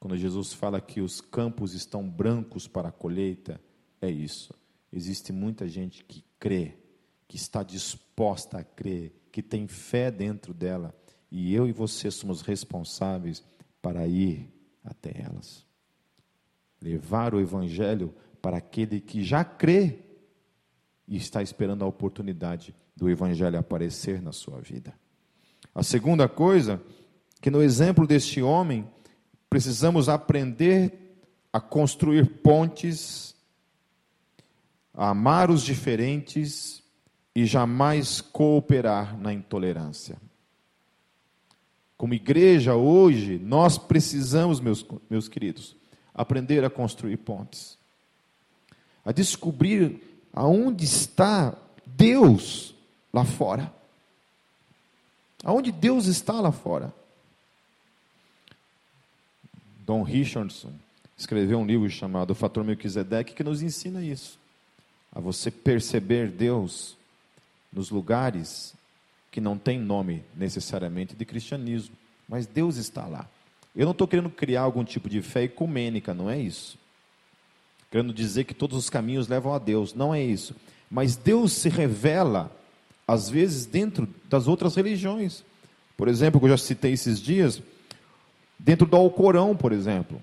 Quando 0.00 0.16
Jesus 0.16 0.52
fala 0.52 0.80
que 0.80 1.00
os 1.00 1.20
campos 1.20 1.74
estão 1.74 2.10
brancos 2.10 2.66
para 2.66 2.88
a 2.88 2.92
colheita, 2.92 3.60
é 4.02 4.10
isso. 4.10 4.52
Existe 4.92 5.32
muita 5.32 5.68
gente 5.68 6.02
que 6.02 6.24
crê, 6.40 6.76
que 7.28 7.36
está 7.36 7.62
disposta 7.62 8.58
a 8.58 8.64
crer, 8.64 9.12
que 9.30 9.44
tem 9.44 9.68
fé 9.68 10.10
dentro 10.10 10.52
dela, 10.52 10.92
e 11.36 11.54
eu 11.54 11.68
e 11.68 11.72
você 11.72 12.10
somos 12.10 12.40
responsáveis 12.40 13.44
para 13.82 14.06
ir 14.06 14.50
até 14.82 15.12
elas. 15.20 15.66
Levar 16.80 17.34
o 17.34 17.40
evangelho 17.40 18.14
para 18.40 18.56
aquele 18.56 19.00
que 19.00 19.22
já 19.22 19.44
crê 19.44 19.98
e 21.06 21.16
está 21.16 21.42
esperando 21.42 21.84
a 21.84 21.86
oportunidade 21.86 22.74
do 22.96 23.10
Evangelho 23.10 23.58
aparecer 23.58 24.22
na 24.22 24.32
sua 24.32 24.60
vida. 24.60 24.94
A 25.74 25.82
segunda 25.82 26.26
coisa, 26.26 26.82
que 27.40 27.50
no 27.50 27.62
exemplo 27.62 28.06
deste 28.06 28.40
homem, 28.40 28.88
precisamos 29.50 30.08
aprender 30.08 31.20
a 31.52 31.60
construir 31.60 32.26
pontes, 32.40 33.36
a 34.94 35.10
amar 35.10 35.50
os 35.50 35.62
diferentes 35.62 36.82
e 37.34 37.44
jamais 37.44 38.22
cooperar 38.22 39.18
na 39.18 39.32
intolerância. 39.32 40.16
Como 41.96 42.14
igreja 42.14 42.74
hoje, 42.74 43.38
nós 43.38 43.78
precisamos, 43.78 44.60
meus, 44.60 44.84
meus 45.08 45.28
queridos, 45.28 45.74
aprender 46.14 46.64
a 46.64 46.70
construir 46.70 47.16
pontes, 47.16 47.78
a 49.04 49.12
descobrir 49.12 50.02
aonde 50.32 50.84
está 50.84 51.56
Deus 51.86 52.74
lá 53.12 53.24
fora. 53.24 53.72
Aonde 55.42 55.72
Deus 55.72 56.06
está 56.06 56.40
lá 56.40 56.52
fora. 56.52 56.92
Don 59.86 60.02
Richardson 60.02 60.72
escreveu 61.16 61.58
um 61.58 61.66
livro 61.66 61.88
chamado 61.88 62.32
O 62.32 62.34
Fator 62.34 62.64
Melquisedeque 62.64 63.32
que 63.32 63.44
nos 63.44 63.62
ensina 63.62 64.02
isso. 64.02 64.38
A 65.14 65.20
você 65.20 65.50
perceber 65.50 66.28
Deus 66.28 66.96
nos 67.72 67.90
lugares 67.90 68.74
que 69.36 69.40
não 69.40 69.58
tem 69.58 69.78
nome 69.78 70.24
necessariamente 70.34 71.14
de 71.14 71.24
cristianismo, 71.24 71.94
mas 72.28 72.46
Deus 72.46 72.76
está 72.76 73.06
lá. 73.06 73.28
Eu 73.74 73.84
não 73.84 73.92
estou 73.92 74.08
querendo 74.08 74.30
criar 74.30 74.62
algum 74.62 74.82
tipo 74.82 75.08
de 75.08 75.20
fé 75.20 75.42
ecumênica, 75.42 76.14
não 76.14 76.30
é 76.30 76.40
isso 76.40 76.78
querendo 77.90 78.12
dizer 78.12 78.44
que 78.44 78.52
todos 78.52 78.76
os 78.76 78.90
caminhos 78.90 79.28
levam 79.28 79.54
a 79.54 79.58
Deus. 79.58 79.94
Não 79.94 80.14
é 80.14 80.22
isso. 80.22 80.54
Mas 80.90 81.16
Deus 81.16 81.52
se 81.52 81.68
revela, 81.68 82.50
às 83.06 83.30
vezes, 83.30 83.66
dentro 83.66 84.08
das 84.28 84.46
outras 84.46 84.74
religiões. 84.74 85.44
Por 85.96 86.08
exemplo, 86.08 86.38
que 86.38 86.46
eu 86.46 86.50
já 86.50 86.58
citei 86.58 86.92
esses 86.92 87.20
dias, 87.20 87.62
dentro 88.58 88.86
do 88.86 88.96
Alcorão, 88.96 89.56
por 89.56 89.72
exemplo, 89.72 90.20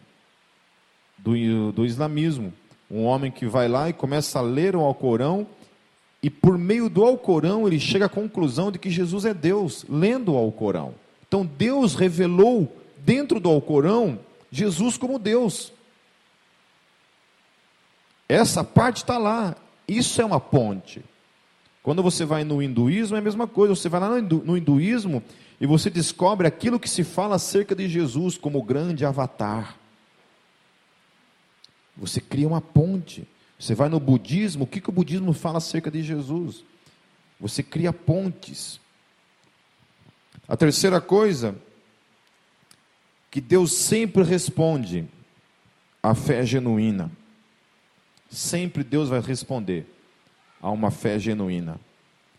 do, 1.17 1.71
do 1.71 1.85
islamismo. 1.85 2.53
Um 2.91 3.05
homem 3.05 3.31
que 3.31 3.47
vai 3.47 3.67
lá 3.67 3.89
e 3.89 3.93
começa 3.93 4.37
a 4.37 4.43
ler 4.43 4.75
o 4.75 4.81
Alcorão, 4.81 5.47
e 6.23 6.29
por 6.29 6.57
meio 6.57 6.89
do 6.89 7.03
Alcorão 7.03 7.67
ele 7.67 7.77
chega 7.77 8.05
à 8.05 8.09
conclusão 8.09 8.71
de 8.71 8.79
que 8.79 8.89
Jesus 8.89 9.25
é 9.25 9.33
Deus, 9.33 9.85
lendo 9.89 10.33
o 10.33 10.37
Alcorão. 10.37 10.95
Então 11.27 11.45
Deus 11.45 11.95
revelou 11.95 12.73
dentro 12.99 13.41
do 13.41 13.49
Alcorão 13.49 14.17
Jesus 14.49 14.97
como 14.97 15.19
Deus. 15.19 15.73
Essa 18.29 18.63
parte 18.63 18.97
está 18.97 19.17
lá. 19.17 19.53
Isso 19.85 20.21
é 20.21 20.25
uma 20.25 20.39
ponte. 20.39 21.03
Quando 21.81 22.01
você 22.01 22.23
vai 22.23 22.45
no 22.45 22.63
hinduísmo, 22.63 23.17
é 23.17 23.19
a 23.19 23.21
mesma 23.21 23.45
coisa. 23.45 23.75
Você 23.75 23.89
vai 23.89 23.99
lá 23.99 24.21
no 24.21 24.57
hinduísmo 24.57 25.21
e 25.59 25.67
você 25.67 25.89
descobre 25.89 26.47
aquilo 26.47 26.79
que 26.79 26.89
se 26.89 27.03
fala 27.03 27.35
acerca 27.35 27.75
de 27.75 27.89
Jesus 27.89 28.37
como 28.37 28.63
grande 28.63 29.05
avatar. 29.05 29.75
Você 31.97 32.21
cria 32.21 32.47
uma 32.47 32.61
ponte. 32.61 33.27
Você 33.63 33.75
vai 33.75 33.87
no 33.87 33.99
budismo, 33.99 34.65
o 34.65 34.67
que, 34.67 34.81
que 34.81 34.89
o 34.89 34.93
budismo 34.93 35.31
fala 35.31 35.59
acerca 35.59 35.89
de 35.89 36.03
Jesus? 36.03 36.65
Você 37.39 37.63
cria 37.63 37.93
pontes. 37.93 38.77
A 40.47 40.57
terceira 40.57 40.99
coisa, 40.99 41.55
que 43.31 43.39
Deus 43.39 43.71
sempre 43.71 44.23
responde 44.23 45.07
à 46.01 46.13
fé 46.13 46.45
genuína 46.45 47.09
sempre 48.33 48.83
Deus 48.83 49.09
vai 49.09 49.21
responder 49.21 49.85
a 50.61 50.69
uma 50.71 50.89
fé 50.89 51.19
genuína. 51.19 51.79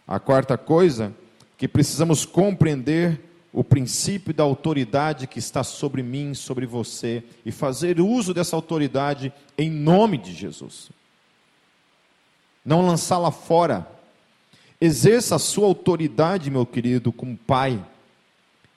A 0.06 0.18
quarta 0.18 0.58
coisa, 0.58 1.14
que 1.56 1.68
precisamos 1.68 2.26
compreender 2.26 3.20
o 3.52 3.62
princípio 3.62 4.34
da 4.34 4.42
autoridade 4.42 5.28
que 5.28 5.38
está 5.38 5.62
sobre 5.62 6.02
mim, 6.02 6.34
sobre 6.34 6.66
você, 6.66 7.22
e 7.46 7.52
fazer 7.52 8.00
uso 8.00 8.34
dessa 8.34 8.56
autoridade 8.56 9.32
em 9.56 9.70
nome 9.70 10.18
de 10.18 10.34
Jesus. 10.34 10.90
Não 12.64 12.86
lançá-la 12.86 13.30
fora. 13.30 13.86
Exerça 14.80 15.36
a 15.36 15.38
sua 15.38 15.66
autoridade, 15.66 16.50
meu 16.50 16.64
querido, 16.64 17.12
como 17.12 17.36
pai. 17.36 17.84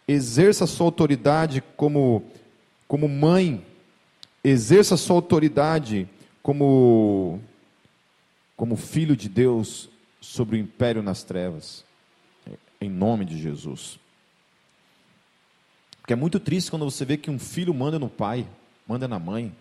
Exerça 0.08 0.66
a 0.66 0.68
sua 0.68 0.88
autoridade 0.88 1.64
como, 1.76 2.24
como 2.88 3.08
mãe. 3.08 3.66
Exerça 4.44 4.96
a 4.96 4.98
sua 4.98 5.16
autoridade 5.16 6.08
como, 6.42 7.42
como 8.56 8.76
filho 8.76 9.16
de 9.16 9.28
Deus 9.28 9.90
sobre 10.22 10.56
o 10.56 10.60
império 10.60 11.02
nas 11.04 11.24
trevas, 11.24 11.84
em 12.80 12.90
nome 12.90 13.26
de 13.26 13.38
Jesus. 13.38 14.00
Porque 16.00 16.14
é 16.14 16.16
muito 16.16 16.40
triste 16.40 16.72
quando 16.72 16.86
você 16.90 17.04
vê 17.04 17.18
que 17.18 17.30
um 17.30 17.38
filho 17.38 17.74
manda 17.74 18.00
no 18.00 18.08
pai, 18.08 18.48
manda 18.88 19.08
na 19.08 19.20
mãe. 19.20 19.54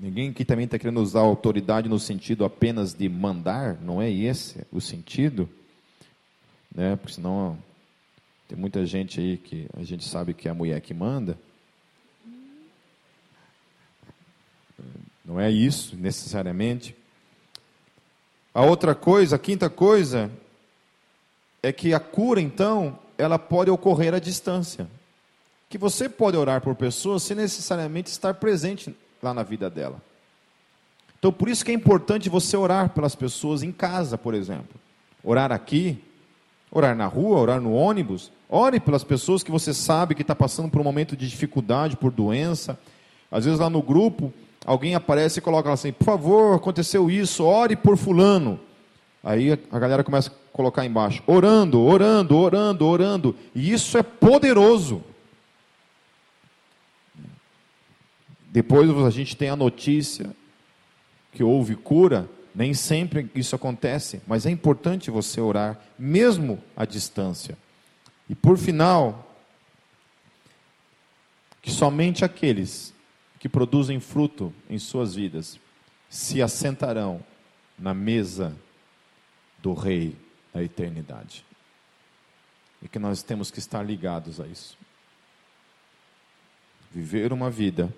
Ninguém 0.00 0.32
que 0.32 0.44
também 0.44 0.64
está 0.64 0.78
querendo 0.78 1.02
usar 1.02 1.20
autoridade 1.20 1.88
no 1.88 1.98
sentido 1.98 2.44
apenas 2.44 2.94
de 2.94 3.08
mandar, 3.08 3.74
não 3.82 4.00
é 4.00 4.08
esse 4.08 4.64
o 4.70 4.80
sentido, 4.80 5.48
né? 6.72 6.94
Porque 6.94 7.14
senão 7.14 7.58
tem 8.46 8.56
muita 8.56 8.86
gente 8.86 9.18
aí 9.20 9.36
que 9.36 9.66
a 9.76 9.82
gente 9.82 10.04
sabe 10.04 10.34
que 10.34 10.46
é 10.46 10.52
a 10.52 10.54
mulher 10.54 10.80
que 10.80 10.94
manda. 10.94 11.36
Não 15.24 15.40
é 15.40 15.50
isso 15.50 15.96
necessariamente. 15.96 16.94
A 18.54 18.64
outra 18.64 18.94
coisa, 18.94 19.34
a 19.34 19.38
quinta 19.38 19.68
coisa, 19.68 20.30
é 21.60 21.72
que 21.72 21.92
a 21.92 21.98
cura, 21.98 22.40
então, 22.40 22.96
ela 23.18 23.36
pode 23.36 23.68
ocorrer 23.68 24.14
à 24.14 24.20
distância. 24.20 24.88
Que 25.68 25.76
você 25.76 26.08
pode 26.08 26.36
orar 26.36 26.60
por 26.60 26.76
pessoas 26.76 27.24
sem 27.24 27.36
necessariamente 27.36 28.10
estar 28.10 28.34
presente 28.34 28.94
lá 29.22 29.34
na 29.34 29.42
vida 29.42 29.68
dela. 29.68 30.00
Então, 31.18 31.32
por 31.32 31.48
isso 31.48 31.64
que 31.64 31.70
é 31.70 31.74
importante 31.74 32.28
você 32.28 32.56
orar 32.56 32.90
pelas 32.90 33.14
pessoas 33.14 33.62
em 33.62 33.72
casa, 33.72 34.16
por 34.16 34.34
exemplo. 34.34 34.80
Orar 35.22 35.50
aqui, 35.50 36.02
orar 36.70 36.94
na 36.94 37.06
rua, 37.06 37.40
orar 37.40 37.60
no 37.60 37.72
ônibus. 37.72 38.30
Ore 38.48 38.80
pelas 38.80 39.04
pessoas 39.04 39.42
que 39.42 39.50
você 39.50 39.74
sabe 39.74 40.14
que 40.14 40.22
está 40.22 40.34
passando 40.34 40.70
por 40.70 40.80
um 40.80 40.84
momento 40.84 41.16
de 41.16 41.28
dificuldade, 41.28 41.96
por 41.96 42.10
doença. 42.10 42.78
Às 43.30 43.44
vezes 43.44 43.60
lá 43.60 43.68
no 43.68 43.82
grupo, 43.82 44.32
alguém 44.64 44.94
aparece 44.94 45.38
e 45.38 45.42
coloca 45.42 45.70
assim: 45.70 45.92
por 45.92 46.04
favor, 46.04 46.56
aconteceu 46.56 47.10
isso, 47.10 47.44
ore 47.44 47.76
por 47.76 47.96
Fulano. 47.96 48.58
Aí 49.22 49.58
a 49.70 49.78
galera 49.78 50.04
começa 50.04 50.30
a 50.30 50.56
colocar 50.56 50.86
embaixo: 50.86 51.22
orando, 51.26 51.82
orando, 51.82 52.38
orando, 52.38 52.86
orando. 52.86 53.36
E 53.54 53.72
isso 53.72 53.98
é 53.98 54.02
poderoso. 54.02 55.02
Depois 58.50 58.90
a 58.90 59.10
gente 59.10 59.36
tem 59.36 59.50
a 59.50 59.56
notícia 59.56 60.34
que 61.32 61.42
houve 61.42 61.76
cura. 61.76 62.28
Nem 62.54 62.74
sempre 62.74 63.30
isso 63.34 63.54
acontece, 63.54 64.20
mas 64.26 64.46
é 64.46 64.50
importante 64.50 65.10
você 65.10 65.40
orar, 65.40 65.78
mesmo 65.98 66.60
à 66.76 66.84
distância. 66.84 67.56
E 68.28 68.34
por 68.34 68.58
final, 68.58 69.36
que 71.62 71.70
somente 71.70 72.24
aqueles 72.24 72.92
que 73.38 73.48
produzem 73.48 74.00
fruto 74.00 74.52
em 74.68 74.78
suas 74.78 75.14
vidas 75.14 75.60
se 76.08 76.42
assentarão 76.42 77.22
na 77.78 77.94
mesa 77.94 78.56
do 79.62 79.72
Rei 79.74 80.16
da 80.52 80.62
eternidade. 80.62 81.44
E 82.82 82.88
que 82.88 82.98
nós 82.98 83.22
temos 83.22 83.50
que 83.50 83.58
estar 83.58 83.82
ligados 83.82 84.40
a 84.40 84.46
isso. 84.46 84.76
Viver 86.90 87.32
uma 87.32 87.50
vida 87.50 87.94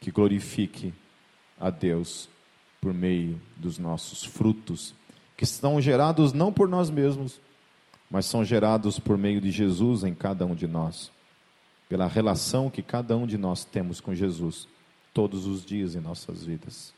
que 0.00 0.10
glorifique 0.10 0.92
a 1.58 1.70
Deus 1.70 2.28
por 2.80 2.94
meio 2.94 3.40
dos 3.56 3.78
nossos 3.78 4.24
frutos, 4.24 4.94
que 5.36 5.44
são 5.44 5.80
gerados 5.80 6.32
não 6.32 6.52
por 6.52 6.68
nós 6.68 6.90
mesmos, 6.90 7.40
mas 8.10 8.26
são 8.26 8.44
gerados 8.44 8.98
por 8.98 9.18
meio 9.18 9.40
de 9.40 9.50
Jesus 9.50 10.04
em 10.04 10.14
cada 10.14 10.46
um 10.46 10.54
de 10.54 10.66
nós, 10.66 11.10
pela 11.88 12.06
relação 12.06 12.70
que 12.70 12.82
cada 12.82 13.16
um 13.16 13.26
de 13.26 13.36
nós 13.36 13.64
temos 13.64 14.00
com 14.00 14.14
Jesus 14.14 14.68
todos 15.12 15.46
os 15.46 15.64
dias 15.64 15.94
em 15.94 16.00
nossas 16.00 16.44
vidas, 16.44 16.94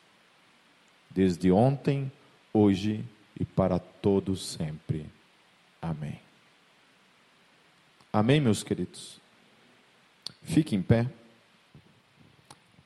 desde 1.10 1.50
ontem, 1.50 2.10
hoje 2.52 3.04
e 3.38 3.44
para 3.44 3.78
todos 3.78 4.46
sempre. 4.46 5.06
Amém. 5.80 6.20
Amém, 8.12 8.40
meus 8.40 8.62
queridos. 8.62 9.20
Fique 10.42 10.74
em 10.74 10.82
pé. 10.82 11.08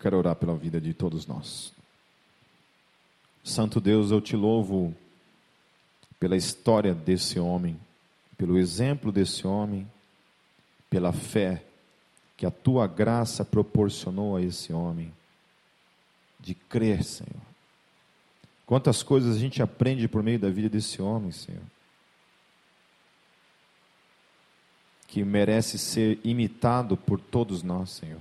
Quero 0.05 0.18
orar 0.18 0.36
pela 0.36 0.55
vida 0.55 0.78
de 0.78 0.92
todos 0.92 1.26
nós. 1.26 1.72
Santo 3.42 3.80
Deus, 3.80 4.11
eu 4.11 4.20
te 4.20 4.36
louvo 4.36 4.94
pela 6.20 6.36
história 6.36 6.92
desse 6.92 7.40
homem, 7.40 7.80
pelo 8.36 8.59
exemplo 8.59 9.11
desse 9.11 9.46
homem, 9.46 9.90
pela 10.90 11.11
fé 11.11 11.64
que 12.36 12.44
a 12.44 12.50
tua 12.50 12.86
graça 12.86 13.46
proporcionou 13.46 14.36
a 14.36 14.42
esse 14.42 14.74
homem, 14.74 15.11
de 16.38 16.55
crer, 16.55 17.02
Senhor. 17.02 17.42
Quantas 18.66 19.02
coisas 19.02 19.34
a 19.34 19.38
gente 19.38 19.62
aprende 19.62 20.07
por 20.07 20.22
meio 20.22 20.38
da 20.38 20.50
vida 20.50 20.68
desse 20.68 21.00
homem, 21.00 21.32
Senhor. 21.32 21.64
Que 25.09 25.24
merece 25.24 25.78
ser 25.78 26.20
imitado 26.22 26.94
por 26.94 27.18
todos 27.18 27.62
nós, 27.62 27.88
Senhor. 27.88 28.20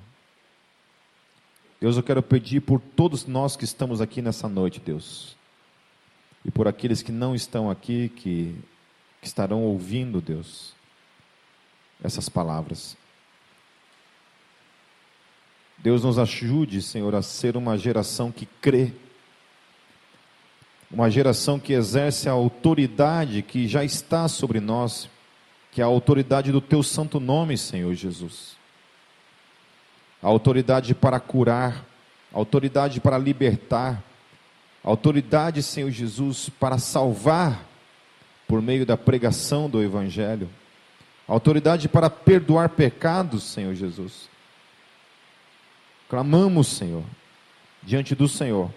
Deus, 1.84 1.97
eu 1.97 2.03
quero 2.03 2.23
pedir 2.23 2.61
por 2.61 2.79
todos 2.79 3.25
nós 3.25 3.57
que 3.57 3.65
estamos 3.65 3.99
aqui 3.99 4.21
nessa 4.21 4.47
noite, 4.47 4.79
Deus. 4.79 5.36
E 6.45 6.49
por 6.49 6.65
aqueles 6.65 7.01
que 7.01 7.11
não 7.11 7.36
estão 7.36 7.69
aqui, 7.69 8.07
que, 8.07 8.55
que 9.21 9.27
estarão 9.27 9.63
ouvindo, 9.63 10.21
Deus, 10.21 10.71
essas 12.01 12.29
palavras. 12.29 12.95
Deus 15.77 16.05
nos 16.05 16.17
ajude, 16.17 16.81
Senhor, 16.81 17.13
a 17.15 17.21
ser 17.21 17.57
uma 17.57 17.77
geração 17.77 18.31
que 18.31 18.45
crê, 18.45 18.93
uma 20.89 21.11
geração 21.11 21.59
que 21.59 21.73
exerce 21.73 22.29
a 22.29 22.31
autoridade 22.31 23.41
que 23.41 23.67
já 23.67 23.84
está 23.84 24.29
sobre 24.29 24.61
nós, 24.61 25.09
que 25.69 25.81
é 25.81 25.84
a 25.84 25.88
autoridade 25.88 26.49
do 26.49 26.61
Teu 26.61 26.81
santo 26.81 27.19
nome, 27.19 27.57
Senhor 27.57 27.93
Jesus 27.93 28.62
autoridade 30.24 30.95
para 30.95 31.19
curar, 31.19 31.86
autoridade 32.32 33.01
para 33.01 33.17
libertar, 33.17 34.01
autoridade, 34.82 35.61
Senhor 35.61 35.91
Jesus, 35.91 36.49
para 36.49 36.78
salvar 36.78 37.67
por 38.47 38.61
meio 38.61 38.86
da 38.86 38.95
pregação 38.95 39.69
do 39.69 39.84
Evangelho, 39.84 40.49
autoridade 41.28 41.89
para 41.89 42.09
perdoar 42.09 42.69
pecados, 42.69 43.43
Senhor 43.43 43.76
Jesus. 43.76 44.30
Clamamos, 46.09 46.67
Senhor, 46.67 47.03
diante 47.82 48.15
do 48.15 48.28
Senhor, 48.28 48.74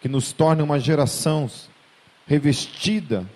que 0.00 0.08
nos 0.08 0.32
torne 0.32 0.62
uma 0.62 0.80
geração 0.80 1.48
revestida 2.26 3.28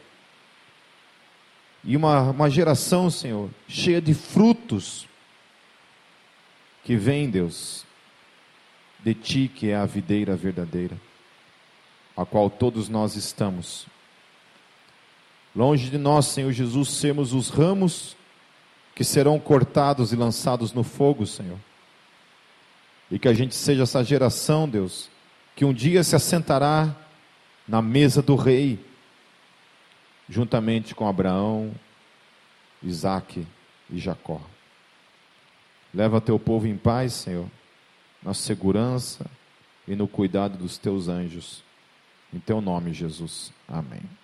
e 1.84 1.96
uma, 1.96 2.30
uma 2.30 2.50
geração, 2.50 3.08
Senhor, 3.10 3.48
cheia 3.68 4.00
de 4.00 4.12
frutos 4.12 5.08
que 6.84 6.96
vem, 6.96 7.30
Deus, 7.30 7.84
de 9.00 9.14
Ti, 9.14 9.50
que 9.54 9.70
é 9.70 9.76
a 9.76 9.86
videira 9.86 10.36
verdadeira, 10.36 10.96
a 12.16 12.24
qual 12.24 12.50
todos 12.50 12.88
nós 12.88 13.16
estamos. 13.16 13.86
Longe 15.54 15.90
de 15.90 15.98
nós, 15.98 16.26
Senhor 16.26 16.52
Jesus, 16.52 16.90
sermos 16.90 17.32
os 17.32 17.48
ramos 17.48 18.16
que 18.94 19.04
serão 19.04 19.38
cortados 19.38 20.12
e 20.12 20.16
lançados 20.16 20.72
no 20.72 20.84
fogo, 20.84 21.26
Senhor. 21.26 21.58
E 23.10 23.18
que 23.18 23.28
a 23.28 23.34
gente 23.34 23.54
seja 23.54 23.82
essa 23.82 24.04
geração, 24.04 24.68
Deus, 24.68 25.08
que 25.56 25.64
um 25.64 25.72
dia 25.72 26.04
se 26.04 26.14
assentará 26.14 26.94
na 27.66 27.80
mesa 27.80 28.22
do 28.22 28.36
rei, 28.36 28.78
juntamente 30.28 30.94
com 30.94 31.08
Abraão, 31.08 31.72
Isaque 32.82 33.46
e 33.90 33.98
Jacó. 33.98 34.40
Leva 35.92 36.20
teu 36.20 36.38
povo 36.38 36.66
em 36.66 36.76
paz, 36.76 37.12
Senhor, 37.14 37.46
na 38.22 38.34
segurança 38.34 39.26
e 39.86 39.96
no 39.96 40.06
cuidado 40.06 40.56
dos 40.56 40.78
teus 40.78 41.08
anjos. 41.08 41.64
Em 42.32 42.38
teu 42.38 42.60
nome, 42.60 42.92
Jesus. 42.92 43.52
Amém. 43.66 44.19